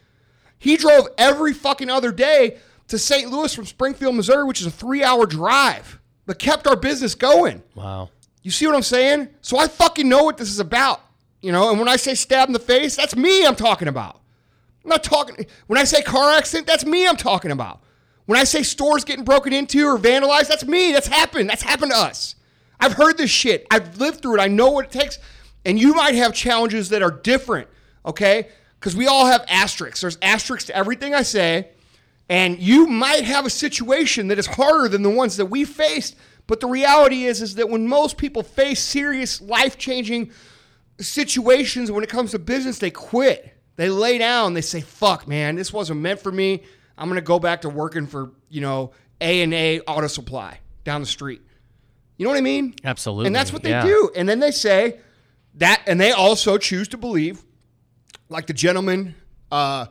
He 0.60 0.76
drove 0.76 1.08
every 1.18 1.54
fucking 1.54 1.90
other 1.90 2.12
day 2.12 2.58
to 2.90 2.98
St. 2.98 3.30
Louis 3.32 3.54
from 3.54 3.66
Springfield, 3.66 4.16
Missouri, 4.16 4.44
which 4.44 4.60
is 4.60 4.68
a 4.68 4.72
three 4.72 5.04
hour 5.04 5.26
drive, 5.26 6.00
but 6.26 6.40
kept 6.40 6.68
our 6.68 6.76
business 6.76 7.16
going. 7.16 7.64
Wow. 7.74 8.10
You 8.42 8.52
see 8.52 8.66
what 8.66 8.76
I'm 8.76 8.82
saying? 8.84 9.30
So 9.42 9.58
I 9.58 9.68
fucking 9.68 10.08
know 10.08 10.24
what 10.24 10.38
this 10.38 10.50
is 10.50 10.60
about. 10.60 11.02
You 11.42 11.52
know, 11.52 11.70
and 11.70 11.80
when 11.80 11.88
I 11.88 11.96
say 11.96 12.16
stab 12.16 12.50
in 12.50 12.54
the 12.54 12.60
face, 12.60 12.96
that's 12.96 13.16
me 13.16 13.46
I'm 13.46 13.56
talking 13.56 13.88
about. 13.88 14.17
I'm 14.88 14.92
not 14.92 15.04
talking 15.04 15.46
when 15.68 15.78
I 15.78 15.84
say 15.84 16.02
car 16.02 16.38
accident, 16.38 16.66
that's 16.66 16.86
me 16.86 17.06
I'm 17.06 17.18
talking 17.18 17.52
about. 17.52 17.82
When 18.26 18.40
I 18.40 18.46
say 18.46 18.64
stores 18.64 19.04
getting 19.04 19.26
broken 19.26 19.52
into 19.52 19.86
or 19.86 19.98
vandalized, 19.98 20.48
that's 20.48 20.66
me. 20.66 20.94
That's 20.94 21.08
happened. 21.08 21.50
That's 21.50 21.62
happened 21.62 21.92
to 21.92 21.98
us. 21.98 22.36
I've 22.80 22.94
heard 22.94 23.18
this 23.18 23.30
shit. 23.30 23.68
I've 23.70 23.98
lived 23.98 24.22
through 24.22 24.36
it. 24.36 24.40
I 24.40 24.48
know 24.48 24.72
what 24.72 24.86
it 24.86 24.92
takes. 24.92 25.20
And 25.66 25.78
you 25.78 25.94
might 25.94 26.16
have 26.16 26.34
challenges 26.34 26.88
that 26.90 27.02
are 27.02 27.12
different, 27.12 27.68
okay? 28.06 28.48
Because 28.80 28.96
we 28.96 29.08
all 29.08 29.26
have 29.26 29.44
asterisks. 29.50 30.00
There's 30.00 30.18
asterisks 30.22 30.68
to 30.68 30.76
everything 30.76 31.14
I 31.14 31.24
say. 31.24 31.68
And 32.30 32.58
you 32.58 32.88
might 32.88 33.26
have 33.26 33.46
a 33.46 33.50
situation 33.50 34.30
that 34.30 34.40
is 34.40 34.48
harder 34.48 34.88
than 34.88 35.04
the 35.04 35.10
ones 35.10 35.36
that 35.36 35.48
we 35.48 35.66
faced. 35.66 36.16
But 36.48 36.62
the 36.62 36.68
reality 36.68 37.26
is, 37.26 37.42
is 37.42 37.56
that 37.56 37.70
when 37.70 37.88
most 37.88 38.18
people 38.18 38.42
face 38.42 38.80
serious 38.80 39.42
life-changing 39.42 40.32
situations 40.98 41.92
when 41.92 42.06
it 42.06 42.10
comes 42.10 42.32
to 42.32 42.40
business, 42.40 42.80
they 42.80 42.92
quit. 42.92 43.54
They 43.78 43.90
lay 43.90 44.18
down. 44.18 44.54
They 44.54 44.62
say, 44.62 44.82
"Fuck, 44.82 45.28
man, 45.28 45.56
this 45.56 45.72
wasn't 45.72 46.02
meant 46.02 46.20
for 46.20 46.32
me. 46.32 46.64
I'm 46.98 47.08
gonna 47.08 47.22
go 47.22 47.40
back 47.40 47.62
to 47.62 47.70
working 47.70 48.08
for 48.08 48.32
you 48.50 48.60
know 48.62 48.92
A 49.22 49.42
and 49.42 49.54
A 49.54 49.80
Auto 49.82 50.08
Supply 50.08 50.60
down 50.84 51.02
the 51.02 51.08
street." 51.08 51.42
You 52.18 52.26
know 52.26 52.32
what 52.32 52.40
I 52.40 52.42
mean? 52.42 52.74
Absolutely. 52.84 53.28
And 53.28 53.36
that's 53.36 53.54
what 53.54 53.64
they 53.64 53.70
yeah. 53.70 53.86
do. 53.86 54.12
And 54.16 54.28
then 54.28 54.40
they 54.40 54.52
say 54.52 55.00
that, 55.56 55.84
and 55.86 56.02
they 56.02 56.12
also 56.12 56.58
choose 56.58 56.88
to 56.90 56.98
believe, 56.98 57.44
like 58.28 58.48
the 58.48 58.54
gentleman 58.54 59.14
uh, 59.52 59.86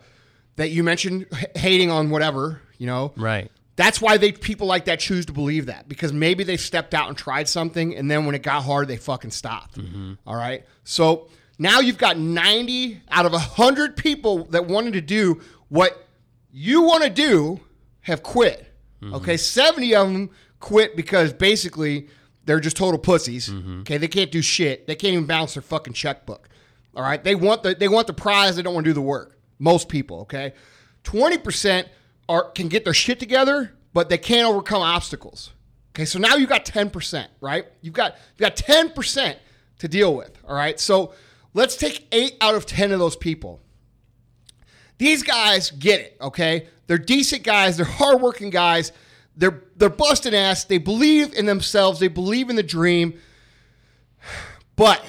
that 0.56 0.70
you 0.70 0.82
mentioned, 0.82 1.26
h- 1.32 1.46
hating 1.54 1.90
on 1.90 2.10
whatever, 2.10 2.60
you 2.78 2.88
know. 2.88 3.12
Right. 3.16 3.50
That's 3.76 4.00
why 4.00 4.16
they 4.16 4.32
people 4.32 4.66
like 4.66 4.86
that 4.86 4.98
choose 4.98 5.26
to 5.26 5.32
believe 5.32 5.66
that 5.66 5.86
because 5.88 6.12
maybe 6.12 6.44
they 6.44 6.56
stepped 6.56 6.94
out 6.94 7.08
and 7.08 7.16
tried 7.16 7.46
something, 7.46 7.94
and 7.94 8.10
then 8.10 8.26
when 8.26 8.34
it 8.34 8.42
got 8.42 8.64
hard, 8.64 8.88
they 8.88 8.96
fucking 8.96 9.30
stopped. 9.30 9.78
All 10.26 10.34
right. 10.34 10.64
So 10.82 11.28
now 11.58 11.80
you've 11.80 11.98
got 11.98 12.18
90 12.18 13.02
out 13.10 13.26
of 13.26 13.32
100 13.32 13.96
people 13.96 14.44
that 14.46 14.66
wanted 14.66 14.92
to 14.94 15.00
do 15.00 15.40
what 15.68 16.06
you 16.52 16.82
want 16.82 17.04
to 17.04 17.10
do 17.10 17.60
have 18.00 18.22
quit. 18.22 18.72
Mm-hmm. 19.02 19.14
Okay. 19.14 19.36
70 19.36 19.94
of 19.94 20.12
them 20.12 20.30
quit 20.60 20.96
because 20.96 21.32
basically 21.32 22.08
they're 22.44 22.60
just 22.60 22.76
total 22.76 22.98
pussies. 22.98 23.48
Mm-hmm. 23.48 23.80
Okay. 23.80 23.98
They 23.98 24.08
can't 24.08 24.30
do 24.30 24.42
shit. 24.42 24.86
They 24.86 24.94
can't 24.94 25.14
even 25.14 25.26
balance 25.26 25.54
their 25.54 25.62
fucking 25.62 25.94
checkbook. 25.94 26.48
All 26.94 27.02
right. 27.02 27.22
They 27.22 27.34
want 27.34 27.62
the 27.62 27.74
they 27.74 27.88
want 27.88 28.06
the 28.06 28.14
prize. 28.14 28.56
They 28.56 28.62
don't 28.62 28.74
want 28.74 28.84
to 28.84 28.90
do 28.90 28.94
the 28.94 29.02
work. 29.02 29.38
Most 29.58 29.88
people. 29.88 30.20
Okay. 30.20 30.52
20% 31.04 31.86
are 32.28 32.50
can 32.50 32.68
get 32.68 32.84
their 32.84 32.94
shit 32.94 33.20
together, 33.20 33.72
but 33.92 34.08
they 34.08 34.18
can't 34.18 34.48
overcome 34.48 34.82
obstacles. 34.82 35.52
Okay, 35.94 36.04
so 36.04 36.18
now 36.18 36.34
you've 36.34 36.50
got 36.50 36.66
10%, 36.66 37.26
right? 37.40 37.64
You've 37.80 37.94
got 37.94 38.16
you've 38.36 38.40
got 38.40 38.56
10% 38.56 39.36
to 39.78 39.88
deal 39.88 40.14
with. 40.14 40.36
All 40.46 40.54
right. 40.54 40.78
So 40.78 41.14
let's 41.56 41.74
take 41.74 42.06
eight 42.12 42.36
out 42.40 42.54
of 42.54 42.66
10 42.66 42.92
of 42.92 43.00
those 43.00 43.16
people. 43.16 43.60
These 44.98 45.22
guys 45.24 45.70
get 45.72 46.00
it, 46.00 46.16
okay? 46.20 46.68
They're 46.86 46.98
decent 46.98 47.42
guys, 47.42 47.76
they're 47.76 47.86
hardworking 47.86 48.50
guys, 48.50 48.92
they're 49.36 49.64
they're 49.74 49.90
busting 49.90 50.34
ass, 50.34 50.64
they 50.64 50.78
believe 50.78 51.34
in 51.34 51.46
themselves, 51.46 51.98
they 51.98 52.08
believe 52.08 52.48
in 52.48 52.56
the 52.56 52.62
dream, 52.62 53.18
but 54.76 55.04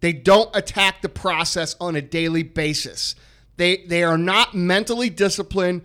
they 0.00 0.12
don't 0.12 0.54
attack 0.54 1.00
the 1.02 1.08
process 1.08 1.74
on 1.80 1.96
a 1.96 2.02
daily 2.02 2.42
basis. 2.42 3.14
They 3.56 3.78
they 3.86 4.04
are 4.04 4.18
not 4.18 4.54
mentally 4.54 5.10
disciplined 5.10 5.82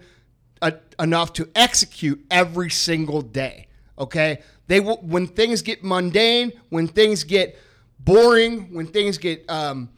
enough 1.00 1.34
to 1.34 1.50
execute 1.56 2.24
every 2.30 2.70
single 2.70 3.22
day. 3.22 3.68
Okay, 3.98 4.42
they 4.68 4.80
will 4.80 4.98
when 4.98 5.26
things 5.28 5.62
get 5.62 5.84
mundane, 5.84 6.52
when 6.70 6.88
things 6.88 7.24
get 7.24 7.58
boring, 8.04 8.74
when 8.74 8.88
things 8.88 9.18
get 9.18 9.46
um, 9.50 9.90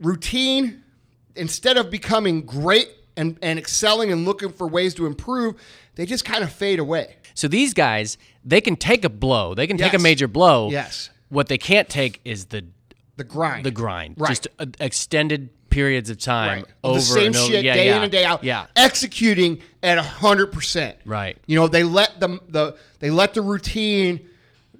routine, 0.00 0.82
instead 1.36 1.76
of 1.76 1.90
becoming 1.90 2.42
great 2.42 2.88
and, 3.16 3.38
and 3.42 3.58
excelling 3.58 4.12
and 4.12 4.24
looking 4.24 4.50
for 4.52 4.66
ways 4.68 4.94
to 4.94 5.06
improve, 5.06 5.54
they 5.94 6.06
just 6.06 6.24
kind 6.24 6.42
of 6.44 6.52
fade 6.52 6.78
away. 6.78 7.16
So 7.34 7.48
these 7.48 7.74
guys, 7.74 8.18
they 8.44 8.60
can 8.60 8.76
take 8.76 9.04
a 9.04 9.08
blow. 9.08 9.54
They 9.54 9.66
can 9.66 9.76
take 9.76 9.94
a 9.94 9.98
major 9.98 10.28
blow. 10.28 10.70
Yes. 10.70 11.10
What 11.28 11.48
they 11.48 11.58
can't 11.58 11.88
take 11.88 12.20
is 12.24 12.46
the 12.46 12.64
The 13.16 13.24
grind. 13.24 13.64
the 13.66 13.70
grind. 13.70 14.14
Right. 14.18 14.28
Just 14.30 14.48
uh, 14.58 14.66
extended 14.80 15.50
periods 15.70 16.08
of 16.10 16.18
time 16.18 16.58
Right. 16.62 16.64
over 16.82 16.98
the 16.98 17.04
same 17.04 17.26
and 17.28 17.36
over. 17.36 17.46
shit 17.52 17.64
yeah, 17.64 17.74
day 17.74 17.86
yeah. 17.86 17.96
in 17.98 18.02
and 18.04 18.10
day 18.12 18.24
out. 18.24 18.42
Yeah. 18.42 18.66
Executing 18.74 19.60
at 19.82 19.98
hundred 19.98 20.52
percent. 20.52 20.96
Right. 21.04 21.36
You 21.46 21.56
know, 21.56 21.68
they 21.68 21.84
let 21.84 22.18
them 22.20 22.40
the 22.48 22.76
they 23.00 23.10
let 23.10 23.34
the 23.34 23.42
routine 23.42 24.28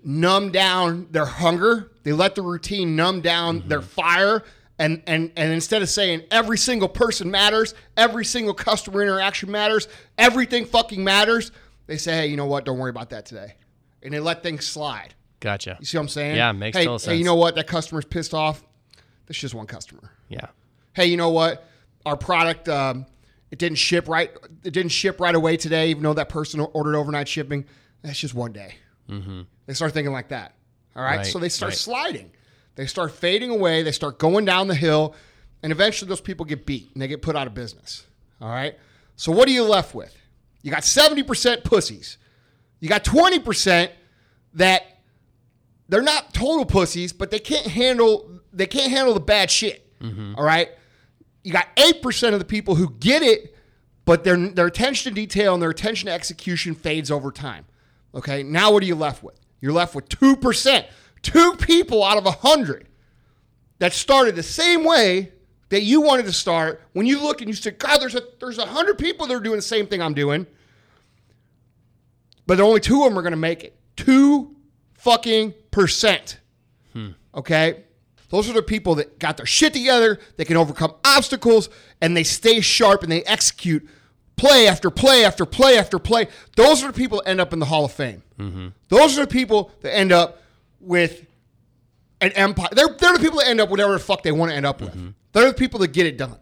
numb 0.03 0.51
down 0.51 1.09
their 1.11 1.27
hunger. 1.27 1.93
They 2.09 2.15
let 2.15 2.35
the 2.35 2.41
routine 2.41 2.97
numb 2.97 3.21
down 3.21 3.59
Mm-hmm. 3.61 3.69
their 3.69 3.83
fire. 3.83 4.43
And, 4.79 5.03
and 5.07 5.31
and 5.37 5.53
instead 5.53 5.83
of 5.83 5.91
saying 5.91 6.23
every 6.31 6.57
single 6.57 6.89
person 6.89 7.31
matters, 7.31 7.75
every 7.99 8.25
single 8.25 8.55
customer 8.55 9.03
interaction 9.03 9.51
matters, 9.51 9.89
everything 10.17 10.65
fucking 10.65 11.05
matters, 11.05 11.53
they 11.87 11.99
say, 11.99 12.13
hey, 12.13 12.27
you 12.29 12.39
know 12.39 12.47
what? 12.47 12.65
Don't 12.65 12.79
worry 12.79 12.89
about 12.89 13.11
that 13.11 13.27
today, 13.27 13.57
and 14.03 14.15
they 14.15 14.21
let 14.21 14.43
things 14.43 14.67
slide. 14.67 15.15
Gotcha. 15.41 15.77
You 15.81 15.85
see 15.85 15.99
what 15.99 16.03
I'm 16.05 16.09
saying? 16.09 16.37
Yeah, 16.37 16.53
makes 16.53 16.79
hey, 16.79 16.85
total 16.87 16.99
Hey, 17.11 17.17
you 17.19 17.25
know 17.25 17.35
what? 17.35 17.57
That 17.57 17.67
customer's 17.67 18.07
pissed 18.07 18.33
off. 18.33 18.65
That's 19.27 19.39
just 19.39 19.55
one 19.55 19.67
customer 19.67 20.11
Yeah. 20.29 20.47
hey, 20.95 21.07
you 21.07 21.19
know 21.19 21.29
what? 21.31 21.69
Our 22.07 22.17
product 22.17 22.69
um, 22.71 23.05
it 23.51 23.59
didn't 23.59 23.77
ship 23.79 24.09
right. 24.09 24.31
It 24.65 24.73
didn't 24.73 24.93
ship 24.93 25.21
right 25.21 25.35
away 25.35 25.57
today, 25.59 25.91
even 25.91 26.05
though 26.05 26.15
that 26.15 26.31
person 26.31 26.61
ordered 26.61 26.95
overnight 26.97 27.29
shipping. 27.29 27.67
That's 28.03 28.19
just 28.19 28.33
one 28.35 28.53
day. 28.53 28.77
Mm-hmm. 29.11 29.43
They 29.67 29.75
start 29.75 29.93
thinking 29.93 30.13
like 30.13 30.29
that. 30.29 30.55
All 30.99 31.05
right, 31.05 31.19
Right, 31.19 31.27
so 31.27 31.39
they 31.39 31.49
start 31.49 31.71
right. 31.71 31.79
sliding. 31.79 32.31
They 32.75 32.87
start 32.87 33.13
fading 33.13 33.51
away. 33.51 33.83
They 33.83 33.93
start 33.93 34.19
going 34.19 34.45
down 34.45 34.67
the 34.69 34.75
hill, 34.75 35.15
and 35.63 35.71
eventually 35.73 36.09
those 36.09 36.21
people 36.21 36.45
get 36.45 36.67
beat 36.67 36.91
and 36.93 37.01
they 37.01 37.07
get 37.09 37.23
put 37.23 37.37
out 37.37 37.47
of 37.47 37.55
business. 37.55 38.05
All 38.41 38.49
right. 38.51 38.77
So 39.17 39.33
what 39.33 39.49
are 39.49 39.53
you 39.53 39.65
left 39.65 39.95
with? 39.95 40.15
You 40.63 40.71
got 40.71 40.85
seventy 40.85 41.23
percent 41.23 41.65
pussies. 41.65 42.19
You 42.81 42.89
got 42.89 43.05
twenty 43.05 43.39
percent 43.39 43.93
that 44.55 44.83
they're 45.89 46.03
not 46.03 46.35
total 46.35 46.65
pussies, 46.67 47.13
but 47.13 47.31
they 47.31 47.39
can't 47.39 47.67
handle 47.67 48.41
they 48.53 48.67
can't 48.67 48.91
handle 48.91 49.15
the 49.15 49.21
bad 49.21 49.51
shit. 49.51 49.85
Mm-hmm. 50.01 50.35
All 50.37 50.45
right. 50.45 50.71
You 51.45 51.53
got 51.53 51.67
eight 51.77 52.03
percent 52.03 52.35
of 52.35 52.41
the 52.41 52.45
people 52.45 52.75
who 52.75 52.91
get 53.01 53.23
it, 53.23 53.57
but 54.05 54.23
their 54.25 54.37
their 54.37 54.67
attention 54.67 55.13
to 55.13 55.15
detail 55.15 55.55
and 55.55 55.63
their 55.63 55.71
attention 55.71 56.07
to 56.07 56.13
execution 56.13 56.75
fades 56.75 57.11
over 57.11 57.31
time. 57.33 57.65
Okay. 58.15 58.43
Now 58.43 58.73
what 58.73 58.83
are 58.83 58.87
you 58.87 58.95
left 58.97 59.23
with? 59.23 59.39
You're 59.61 59.73
left 59.73 59.95
with 59.95 60.09
two 60.09 60.37
percent. 60.37 60.87
Two 61.23 61.55
people 61.55 62.05
out 62.05 62.17
of 62.17 62.27
a 62.27 62.31
hundred 62.31 62.89
that 63.79 63.93
started 63.93 64.37
the 64.37 64.43
same 64.43 64.85
way 64.85 65.33
that 65.69 65.83
you 65.83 66.01
wanted 66.01 66.27
to 66.27 66.33
start. 66.33 66.83
When 66.93 67.07
you 67.07 67.23
look 67.23 67.41
and 67.41 67.49
you 67.49 67.55
say, 67.55 67.73
God, 67.73 67.99
there's 67.99 68.15
a 68.15 68.23
there's 68.41 68.59
a 68.59 68.67
hundred 68.67 68.99
people 68.99 69.27
that 69.27 69.35
are 69.35 69.41
doing 69.41 69.57
the 69.57 69.63
same 69.63 69.87
thing 69.87 70.01
I'm 70.01 70.15
doing 70.15 70.47
but 72.49 72.61
only 72.61 72.81
two 72.81 73.05
of 73.05 73.11
them 73.11 73.19
are 73.19 73.23
going 73.23 73.33
to 73.33 73.37
make 73.37 73.63
it. 73.63 73.77
Two 73.95 74.57
fucking 74.95 75.53
percent. 75.71 76.41
Hmm. 76.95 77.11
Okay? 77.35 77.85
Those 78.31 78.49
are 78.49 78.55
the 78.55 78.63
people 78.63 78.95
that 78.95 79.19
got 79.19 79.37
their 79.37 79.45
shit 79.45 79.75
together. 79.75 80.19
They 80.39 80.47
can 80.47 80.57
overcome 80.57 80.95
obstacles 81.05 81.69
and 82.01 82.17
they 82.17 82.25
stay 82.25 82.63
sharp 82.63 83.03
and 83.03 83.13
they 83.13 83.23
execute 83.25 83.87
play 84.39 84.69
after 84.69 84.91
play 84.91 85.25
after 85.25 85.45
play 85.45 85.77
after 85.77 85.99
play. 85.99 86.29
Those 86.57 86.83
are 86.83 86.89
the 86.89 86.93
people 86.93 87.19
that 87.19 87.29
end 87.29 87.41
up 87.41 87.53
in 87.53 87.59
the 87.59 87.67
Hall 87.67 87.85
of 87.85 87.93
Fame. 87.93 88.23
Mm-hmm. 88.39 88.69
Those 88.89 89.19
are 89.19 89.23
the 89.23 89.31
people 89.31 89.71
that 89.83 89.95
end 89.95 90.13
up 90.13 90.41
with 90.81 91.27
an 92.21 92.33
empire. 92.33 92.69
They're, 92.73 92.89
they're 92.99 93.15
the 93.15 93.21
people 93.21 93.39
that 93.39 93.49
end 93.49 93.61
up 93.61 93.69
whatever 93.69 93.93
the 93.93 93.99
fuck 93.99 94.23
they 94.23 94.33
want 94.33 94.51
to 94.51 94.57
end 94.57 94.67
up 94.67 94.81
with. 94.81 94.91
Mm-hmm. 94.91 95.09
They're 95.33 95.49
the 95.49 95.55
people 95.55 95.81
that 95.81 95.93
get 95.93 96.07
it 96.07 96.17
done. 96.17 96.37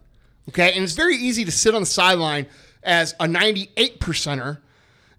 Okay. 0.49 0.73
And 0.73 0.83
it's 0.83 0.93
very 0.93 1.17
easy 1.17 1.43
to 1.45 1.51
sit 1.51 1.75
on 1.75 1.81
the 1.81 1.87
sideline 1.87 2.47
as 2.83 3.15
a 3.19 3.27
98 3.27 3.99
percenter 3.99 4.59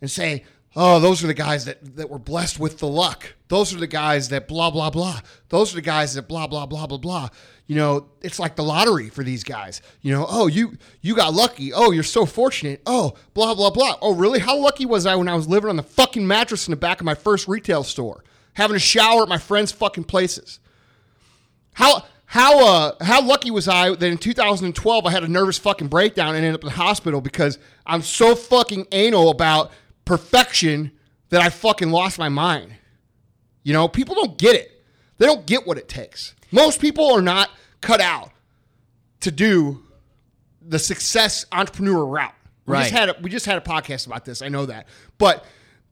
and 0.00 0.10
say, 0.10 0.44
oh, 0.74 1.00
those 1.00 1.22
are 1.24 1.26
the 1.26 1.34
guys 1.34 1.64
that, 1.64 1.96
that 1.96 2.08
were 2.08 2.18
blessed 2.18 2.58
with 2.58 2.78
the 2.78 2.86
luck. 2.86 3.34
Those 3.48 3.74
are 3.74 3.78
the 3.78 3.86
guys 3.86 4.28
that 4.28 4.48
blah, 4.48 4.70
blah, 4.70 4.90
blah. 4.90 5.20
Those 5.48 5.72
are 5.72 5.76
the 5.76 5.82
guys 5.82 6.14
that 6.14 6.28
blah, 6.28 6.46
blah, 6.46 6.66
blah, 6.66 6.86
blah, 6.86 6.98
blah. 6.98 7.28
You 7.68 7.74
know, 7.74 8.08
it's 8.22 8.38
like 8.38 8.56
the 8.56 8.64
lottery 8.64 9.10
for 9.10 9.22
these 9.22 9.44
guys. 9.44 9.82
You 10.00 10.12
know, 10.12 10.26
oh, 10.26 10.46
you 10.46 10.78
you 11.02 11.14
got 11.14 11.34
lucky. 11.34 11.70
Oh, 11.74 11.90
you're 11.90 12.02
so 12.02 12.24
fortunate. 12.24 12.80
Oh, 12.86 13.12
blah, 13.34 13.54
blah, 13.54 13.68
blah. 13.68 13.98
Oh, 14.00 14.14
really? 14.14 14.38
How 14.38 14.56
lucky 14.56 14.86
was 14.86 15.04
I 15.04 15.14
when 15.16 15.28
I 15.28 15.34
was 15.34 15.46
living 15.46 15.68
on 15.68 15.76
the 15.76 15.82
fucking 15.82 16.26
mattress 16.26 16.66
in 16.66 16.72
the 16.72 16.78
back 16.78 16.98
of 17.00 17.04
my 17.04 17.14
first 17.14 17.46
retail 17.46 17.84
store? 17.84 18.24
Having 18.54 18.76
a 18.76 18.80
shower 18.80 19.22
at 19.22 19.28
my 19.28 19.36
friends' 19.36 19.70
fucking 19.70 20.04
places. 20.04 20.60
How 21.74 22.06
how 22.24 22.64
uh 22.64 23.04
how 23.04 23.20
lucky 23.20 23.50
was 23.50 23.68
I 23.68 23.94
that 23.94 24.02
in 24.02 24.16
2012 24.16 25.06
I 25.06 25.10
had 25.10 25.22
a 25.22 25.28
nervous 25.28 25.58
fucking 25.58 25.88
breakdown 25.88 26.34
and 26.34 26.38
ended 26.38 26.54
up 26.54 26.62
in 26.62 26.70
the 26.70 26.82
hospital 26.82 27.20
because 27.20 27.58
I'm 27.84 28.00
so 28.00 28.34
fucking 28.34 28.86
anal 28.92 29.28
about 29.28 29.72
perfection 30.06 30.92
that 31.28 31.42
I 31.42 31.50
fucking 31.50 31.90
lost 31.90 32.18
my 32.18 32.30
mind. 32.30 32.74
You 33.62 33.74
know, 33.74 33.88
people 33.88 34.14
don't 34.14 34.38
get 34.38 34.56
it. 34.56 34.84
They 35.18 35.26
don't 35.26 35.44
get 35.44 35.66
what 35.66 35.76
it 35.76 35.86
takes. 35.86 36.34
Most 36.50 36.80
people 36.80 37.12
are 37.12 37.22
not 37.22 37.50
cut 37.80 38.00
out 38.00 38.30
to 39.20 39.30
do 39.30 39.82
the 40.62 40.78
success 40.78 41.44
entrepreneur 41.52 42.04
route. 42.04 42.34
We 42.66 42.76
just 42.76 42.92
Right. 42.92 42.98
had 43.00 43.08
a, 43.08 43.16
we 43.22 43.30
just 43.30 43.46
had 43.46 43.56
a 43.58 43.60
podcast 43.62 44.06
about 44.06 44.24
this. 44.24 44.42
I 44.42 44.48
know 44.48 44.66
that, 44.66 44.86
but 45.16 45.44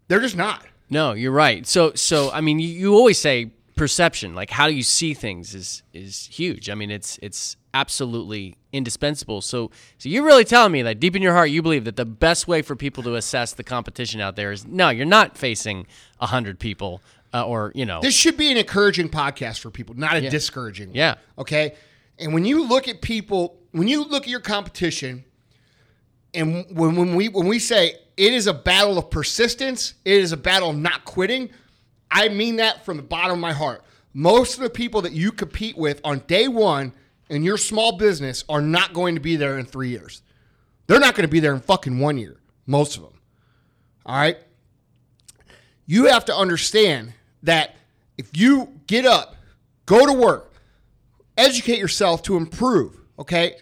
they're 0.09 0.21
just 0.21 0.37
not. 0.37 0.65
No, 0.91 1.13
you're 1.13 1.33
right. 1.33 1.67
So, 1.67 1.93
so 1.95 2.31
I 2.31 2.41
mean, 2.41 2.59
you, 2.59 2.69
you 2.69 2.95
always 2.95 3.19
say 3.19 3.51
perception, 3.77 4.35
like 4.35 4.51
how 4.51 4.67
you 4.67 4.83
see 4.83 5.15
things, 5.15 5.55
is 5.55 5.83
is 5.93 6.27
huge. 6.31 6.69
I 6.71 6.75
mean, 6.75 6.91
it's 6.91 7.19
it's 7.23 7.57
absolutely 7.75 8.57
indispensable. 8.73 9.41
So, 9.43 9.71
so 9.99 10.09
you're 10.09 10.25
really 10.25 10.45
telling 10.45 10.73
me 10.73 10.83
that 10.83 10.99
deep 11.01 11.15
in 11.17 11.23
your 11.23 11.33
heart, 11.35 11.51
you 11.51 11.61
believe 11.63 11.85
that 11.85 11.97
the 11.97 12.05
best 12.07 12.47
way 12.49 12.63
for 12.63 12.75
people 12.77 13.03
to 13.05 13.15
assess 13.17 13.53
the 13.53 13.65
competition 13.65 14.21
out 14.21 14.35
there 14.37 14.51
is 14.53 14.67
no, 14.67 14.89
you're 14.91 15.05
not 15.07 15.37
facing 15.37 15.87
a 16.21 16.27
hundred 16.27 16.59
people, 16.59 17.03
uh, 17.33 17.47
or 17.47 17.73
you 17.75 17.85
know, 17.87 18.01
This 18.01 18.15
should 18.15 18.37
be 18.37 18.51
an 18.51 18.57
encouraging 18.57 19.09
podcast 19.09 19.61
for 19.61 19.71
people, 19.71 19.95
not 19.95 20.17
a 20.17 20.31
discouraging. 20.31 20.89
one, 20.89 20.97
Yeah. 20.97 21.15
Okay. 21.39 21.75
And 22.19 22.33
when 22.33 22.45
you 22.45 22.67
look 22.67 22.89
at 22.89 23.03
people, 23.03 23.59
when 23.73 23.89
you 23.89 24.05
look 24.05 24.25
at 24.25 24.29
your 24.29 24.41
competition, 24.41 25.25
and 26.33 26.65
when, 26.71 26.97
when 26.97 27.15
we 27.15 27.29
when 27.29 27.47
we 27.47 27.59
say 27.59 27.97
it 28.17 28.33
is 28.33 28.47
a 28.47 28.55
battle 28.55 28.99
of 28.99 29.11
persistence, 29.11 29.95
it 30.05 30.15
is 30.15 30.33
a 30.33 30.37
battle 30.37 30.71
of 30.71 30.77
not 30.77 31.05
quitting. 31.05 31.51
I 32.11 32.29
mean 32.29 32.57
that 32.57 32.85
from 32.85 32.97
the 32.97 33.03
bottom 33.03 33.33
of 33.33 33.39
my 33.39 33.53
heart. 33.53 33.83
Most 34.15 34.57
of 34.57 34.63
the 34.63 34.71
people 34.71 35.03
that 35.03 35.13
you 35.13 35.31
compete 35.31 35.77
with 35.77 36.01
on 36.03 36.21
day 36.21 36.49
one 36.49 36.95
in 37.29 37.43
your 37.43 37.59
small 37.59 37.99
business 37.99 38.45
are 38.49 38.63
not 38.63 38.95
going 38.95 39.15
to 39.17 39.21
be 39.21 39.37
there 39.37 39.59
in 39.59 39.67
three 39.67 39.91
years. 39.91 40.23
They're 40.87 41.01
not 41.01 41.15
going 41.15 41.29
to 41.29 41.31
be 41.31 41.41
there 41.41 41.53
in 41.53 41.61
fucking 41.61 41.99
one 41.99 42.17
year. 42.17 42.39
Most 42.67 42.97
of 42.97 43.03
them. 43.03 43.13
All 44.07 44.17
right 44.17 44.39
you 45.87 46.07
have 46.07 46.25
to 46.27 46.35
understand 46.35 47.13
that 47.43 47.77
if 48.19 48.37
you 48.37 48.73
get 48.87 49.07
up, 49.07 49.37
go 49.87 50.07
to 50.07 50.13
work, 50.13 50.53
educate 51.37 51.79
yourself 51.79 52.23
to 52.23 52.37
improve, 52.37 52.97
okay? 53.19 53.57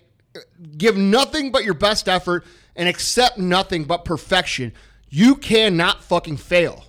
Give 0.77 0.97
nothing 0.97 1.53
but 1.53 1.65
your 1.65 1.75
best 1.75 2.09
effort 2.09 2.45
and 2.77 2.89
accept 2.89 3.39
nothing 3.39 3.85
but 3.85 4.05
perfection. 4.05 4.73
You 5.09 5.37
cannot 5.37 6.03
fucking 6.03 6.39
fail. 6.39 6.85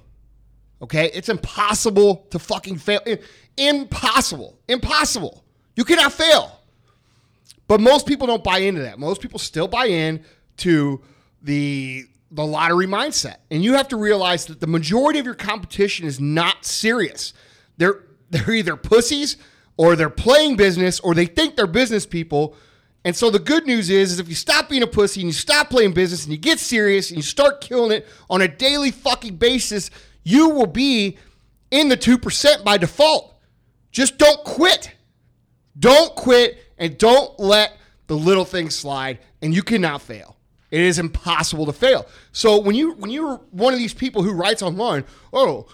Okay? 0.82 1.12
It's 1.13 1.30
impossible 1.30 2.27
to 2.32 2.39
fucking 2.39 2.77
fail. 2.77 3.01
Impossible. 3.58 4.58
Impossible. 4.67 5.43
You 5.76 5.84
cannot 5.84 6.13
fail. 6.13 6.60
But 7.67 7.82
most 7.82 8.08
people 8.08 8.28
don't 8.28 8.43
buy 8.43 8.60
into 8.60 8.82
that. 8.82 9.00
Most 9.00 9.21
people 9.21 9.39
still 9.39 9.67
buy 9.67 9.86
in 9.86 10.24
to 10.58 11.02
the 11.41 12.06
the 12.36 12.45
lottery 12.45 12.86
mindset. 12.86 13.38
And 13.50 13.63
you 13.63 13.74
have 13.74 13.88
to 13.88 13.98
realize 13.98 14.45
that 14.48 14.60
the 14.60 14.67
majority 14.67 15.19
of 15.19 15.26
your 15.26 15.36
competition 15.36 16.06
is 16.06 16.19
not 16.19 16.65
serious. 16.65 17.34
They're 17.78 18.04
they're 18.30 18.52
either 18.52 18.76
pussies 18.76 19.38
or 19.78 19.95
they're 19.95 20.10
playing 20.10 20.58
business 20.58 21.00
or 21.00 21.13
they 21.13 21.26
think 21.26 21.56
they're 21.56 21.67
business 21.67 22.06
people. 22.06 22.56
And 23.04 23.15
so 23.15 23.30
the 23.30 23.39
good 23.39 23.67
news 23.67 23.89
is, 23.89 24.13
is 24.13 24.19
if 24.19 24.28
you 24.28 24.36
stop 24.36 24.67
being 24.67 24.84
a 24.84 24.88
pussy 24.88 25.21
and 25.21 25.30
you 25.30 25.34
stop 25.34 25.69
playing 25.69 25.93
business 25.93 26.24
and 26.24 26.32
you 26.32 26.39
get 26.39 26.60
serious 26.60 27.10
and 27.10 27.17
you 27.17 27.24
start 27.24 27.62
killing 27.62 27.91
it 27.91 28.08
on 28.30 28.41
a 28.41 28.48
daily 28.48 28.89
fucking 28.89 29.36
basis, 29.36 29.91
you 30.24 30.50
will 30.50 30.65
be 30.65 31.17
in 31.69 31.88
the 31.88 31.98
2% 31.98 32.63
by 32.63 32.78
default. 32.78 33.36
Just 33.91 34.17
don't 34.17 34.43
quit. 34.43 34.91
Don't 35.78 36.15
quit 36.15 36.58
and 36.78 36.98
don't 36.98 37.39
let 37.39 37.78
the 38.08 38.15
little 38.15 38.45
things 38.45 38.76
slide 38.76 39.19
and 39.41 39.54
you 39.54 39.62
cannot 39.62 40.02
fail. 40.02 40.35
It 40.71 40.82
is 40.82 40.99
impossible 40.99 41.65
to 41.67 41.73
fail. 41.73 42.08
So 42.32 42.60
when 42.60 42.75
you 42.75 42.93
when 42.93 43.12
you're 43.12 43.38
one 43.51 43.73
of 43.73 43.80
these 43.80 43.93
people 43.93 44.23
who 44.23 44.34
writes 44.34 44.62
online, 44.62 45.06
oh, 45.32 45.67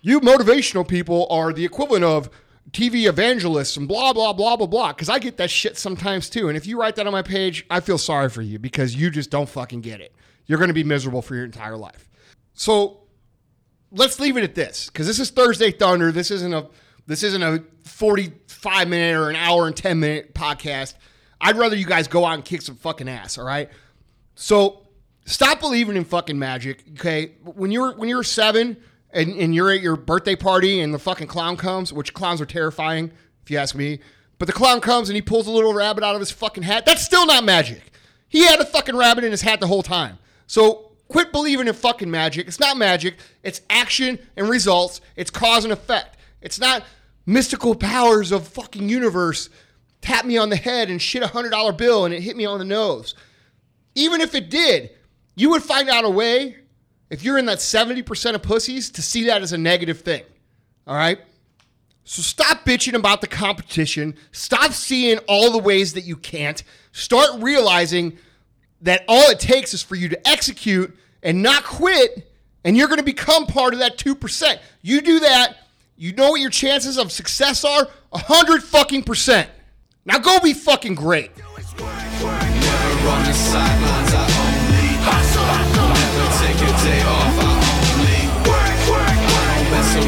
you 0.00 0.20
motivational 0.20 0.86
people 0.86 1.26
are 1.30 1.52
the 1.52 1.64
equivalent 1.64 2.04
of 2.04 2.30
TV 2.70 3.08
evangelists 3.08 3.76
and 3.76 3.86
blah 3.86 4.12
blah 4.12 4.32
blah 4.32 4.56
blah 4.56 4.66
blah 4.66 4.92
cuz 4.92 5.08
I 5.08 5.18
get 5.18 5.36
that 5.36 5.50
shit 5.50 5.76
sometimes 5.76 6.30
too. 6.30 6.48
And 6.48 6.56
if 6.56 6.66
you 6.66 6.80
write 6.80 6.96
that 6.96 7.06
on 7.06 7.12
my 7.12 7.22
page, 7.22 7.66
I 7.70 7.80
feel 7.80 7.98
sorry 7.98 8.30
for 8.30 8.42
you 8.42 8.58
because 8.58 8.94
you 8.94 9.10
just 9.10 9.30
don't 9.30 9.48
fucking 9.48 9.80
get 9.82 10.00
it. 10.00 10.14
You're 10.46 10.58
going 10.58 10.68
to 10.68 10.74
be 10.74 10.84
miserable 10.84 11.22
for 11.22 11.34
your 11.34 11.44
entire 11.44 11.76
life. 11.76 12.08
So 12.54 13.02
let's 13.90 14.18
leave 14.18 14.36
it 14.36 14.44
at 14.44 14.54
this 14.54 14.86
because 14.86 15.06
this 15.06 15.18
is 15.18 15.30
Thursday 15.30 15.70
Thunder. 15.70 16.10
This 16.10 16.30
isn't 16.30 16.52
a 16.52 16.68
this 17.06 17.22
isn't 17.22 17.42
a 17.42 17.62
45 17.84 18.88
minute 18.88 19.18
or 19.18 19.30
an 19.30 19.36
hour 19.36 19.66
and 19.66 19.76
10 19.76 20.00
minute 20.00 20.34
podcast. 20.34 20.94
I'd 21.40 21.56
rather 21.56 21.76
you 21.76 21.86
guys 21.86 22.06
go 22.08 22.24
out 22.24 22.34
and 22.34 22.44
kick 22.44 22.62
some 22.62 22.76
fucking 22.76 23.08
ass, 23.08 23.36
all 23.36 23.44
right? 23.44 23.68
So 24.34 24.86
stop 25.24 25.60
believing 25.60 25.96
in 25.96 26.04
fucking 26.04 26.38
magic, 26.38 26.84
okay? 26.98 27.32
When 27.44 27.70
you're 27.70 27.94
when 27.94 28.08
you're 28.08 28.22
seven 28.22 28.76
and, 29.10 29.30
and 29.38 29.54
you're 29.54 29.70
at 29.70 29.80
your 29.80 29.96
birthday 29.96 30.36
party 30.36 30.80
and 30.80 30.92
the 30.92 30.98
fucking 30.98 31.26
clown 31.26 31.56
comes, 31.56 31.92
which 31.92 32.14
clowns 32.14 32.40
are 32.40 32.46
terrifying, 32.46 33.10
if 33.42 33.50
you 33.50 33.58
ask 33.58 33.74
me. 33.74 34.00
But 34.38 34.46
the 34.46 34.52
clown 34.52 34.80
comes 34.80 35.08
and 35.08 35.16
he 35.16 35.22
pulls 35.22 35.46
a 35.46 35.52
little 35.52 35.74
rabbit 35.74 36.02
out 36.02 36.14
of 36.14 36.20
his 36.20 36.30
fucking 36.30 36.64
hat. 36.64 36.84
That's 36.84 37.04
still 37.04 37.26
not 37.26 37.44
magic. 37.44 37.92
He 38.28 38.44
had 38.44 38.60
a 38.60 38.64
fucking 38.64 38.96
rabbit 38.96 39.24
in 39.24 39.30
his 39.30 39.42
hat 39.42 39.60
the 39.60 39.66
whole 39.66 39.82
time. 39.82 40.18
So 40.46 40.92
quit 41.08 41.30
believing 41.30 41.68
in 41.68 41.74
fucking 41.74 42.10
magic. 42.10 42.48
It's 42.48 42.58
not 42.58 42.76
magic. 42.76 43.18
It's 43.42 43.60
action 43.68 44.18
and 44.36 44.48
results. 44.48 45.00
It's 45.14 45.30
cause 45.30 45.64
and 45.64 45.72
effect. 45.72 46.16
It's 46.40 46.58
not 46.58 46.82
mystical 47.26 47.74
powers 47.74 48.32
of 48.32 48.48
fucking 48.48 48.88
universe. 48.88 49.48
Tap 50.00 50.24
me 50.24 50.38
on 50.38 50.48
the 50.48 50.56
head 50.56 50.90
and 50.90 51.00
shit 51.00 51.22
a 51.22 51.28
hundred 51.28 51.50
dollar 51.50 51.72
bill 51.72 52.04
and 52.04 52.12
it 52.14 52.22
hit 52.22 52.36
me 52.36 52.44
on 52.44 52.58
the 52.58 52.64
nose. 52.64 53.14
Even 53.94 54.20
if 54.20 54.34
it 54.34 54.50
did, 54.50 54.90
you 55.34 55.50
would 55.50 55.62
find 55.62 55.88
out 55.88 56.04
a 56.04 56.10
way, 56.10 56.56
if 57.10 57.22
you're 57.22 57.38
in 57.38 57.46
that 57.46 57.58
70% 57.58 58.34
of 58.34 58.42
pussies, 58.42 58.90
to 58.90 59.02
see 59.02 59.24
that 59.24 59.42
as 59.42 59.52
a 59.52 59.58
negative 59.58 60.00
thing. 60.00 60.22
All 60.86 60.94
right? 60.94 61.18
So 62.04 62.22
stop 62.22 62.64
bitching 62.64 62.94
about 62.94 63.20
the 63.20 63.26
competition. 63.26 64.16
Stop 64.32 64.72
seeing 64.72 65.18
all 65.28 65.52
the 65.52 65.58
ways 65.58 65.92
that 65.94 66.02
you 66.02 66.16
can't. 66.16 66.62
Start 66.92 67.40
realizing 67.40 68.18
that 68.80 69.04
all 69.06 69.30
it 69.30 69.38
takes 69.38 69.72
is 69.72 69.82
for 69.82 69.94
you 69.94 70.08
to 70.08 70.28
execute 70.28 70.96
and 71.22 71.42
not 71.42 71.62
quit, 71.64 72.30
and 72.64 72.76
you're 72.76 72.88
going 72.88 72.98
to 72.98 73.04
become 73.04 73.46
part 73.46 73.72
of 73.72 73.78
that 73.78 73.96
2%. 73.98 74.58
You 74.82 75.00
do 75.00 75.20
that, 75.20 75.58
you 75.96 76.12
know 76.12 76.30
what 76.30 76.40
your 76.40 76.50
chances 76.50 76.98
of 76.98 77.12
success 77.12 77.64
are? 77.64 77.88
100 78.10 78.62
fucking 78.62 79.04
percent. 79.04 79.48
Now 80.04 80.18
go 80.18 80.40
be 80.40 80.52
fucking 80.52 80.96
great. 80.96 81.30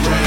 right 0.02 0.23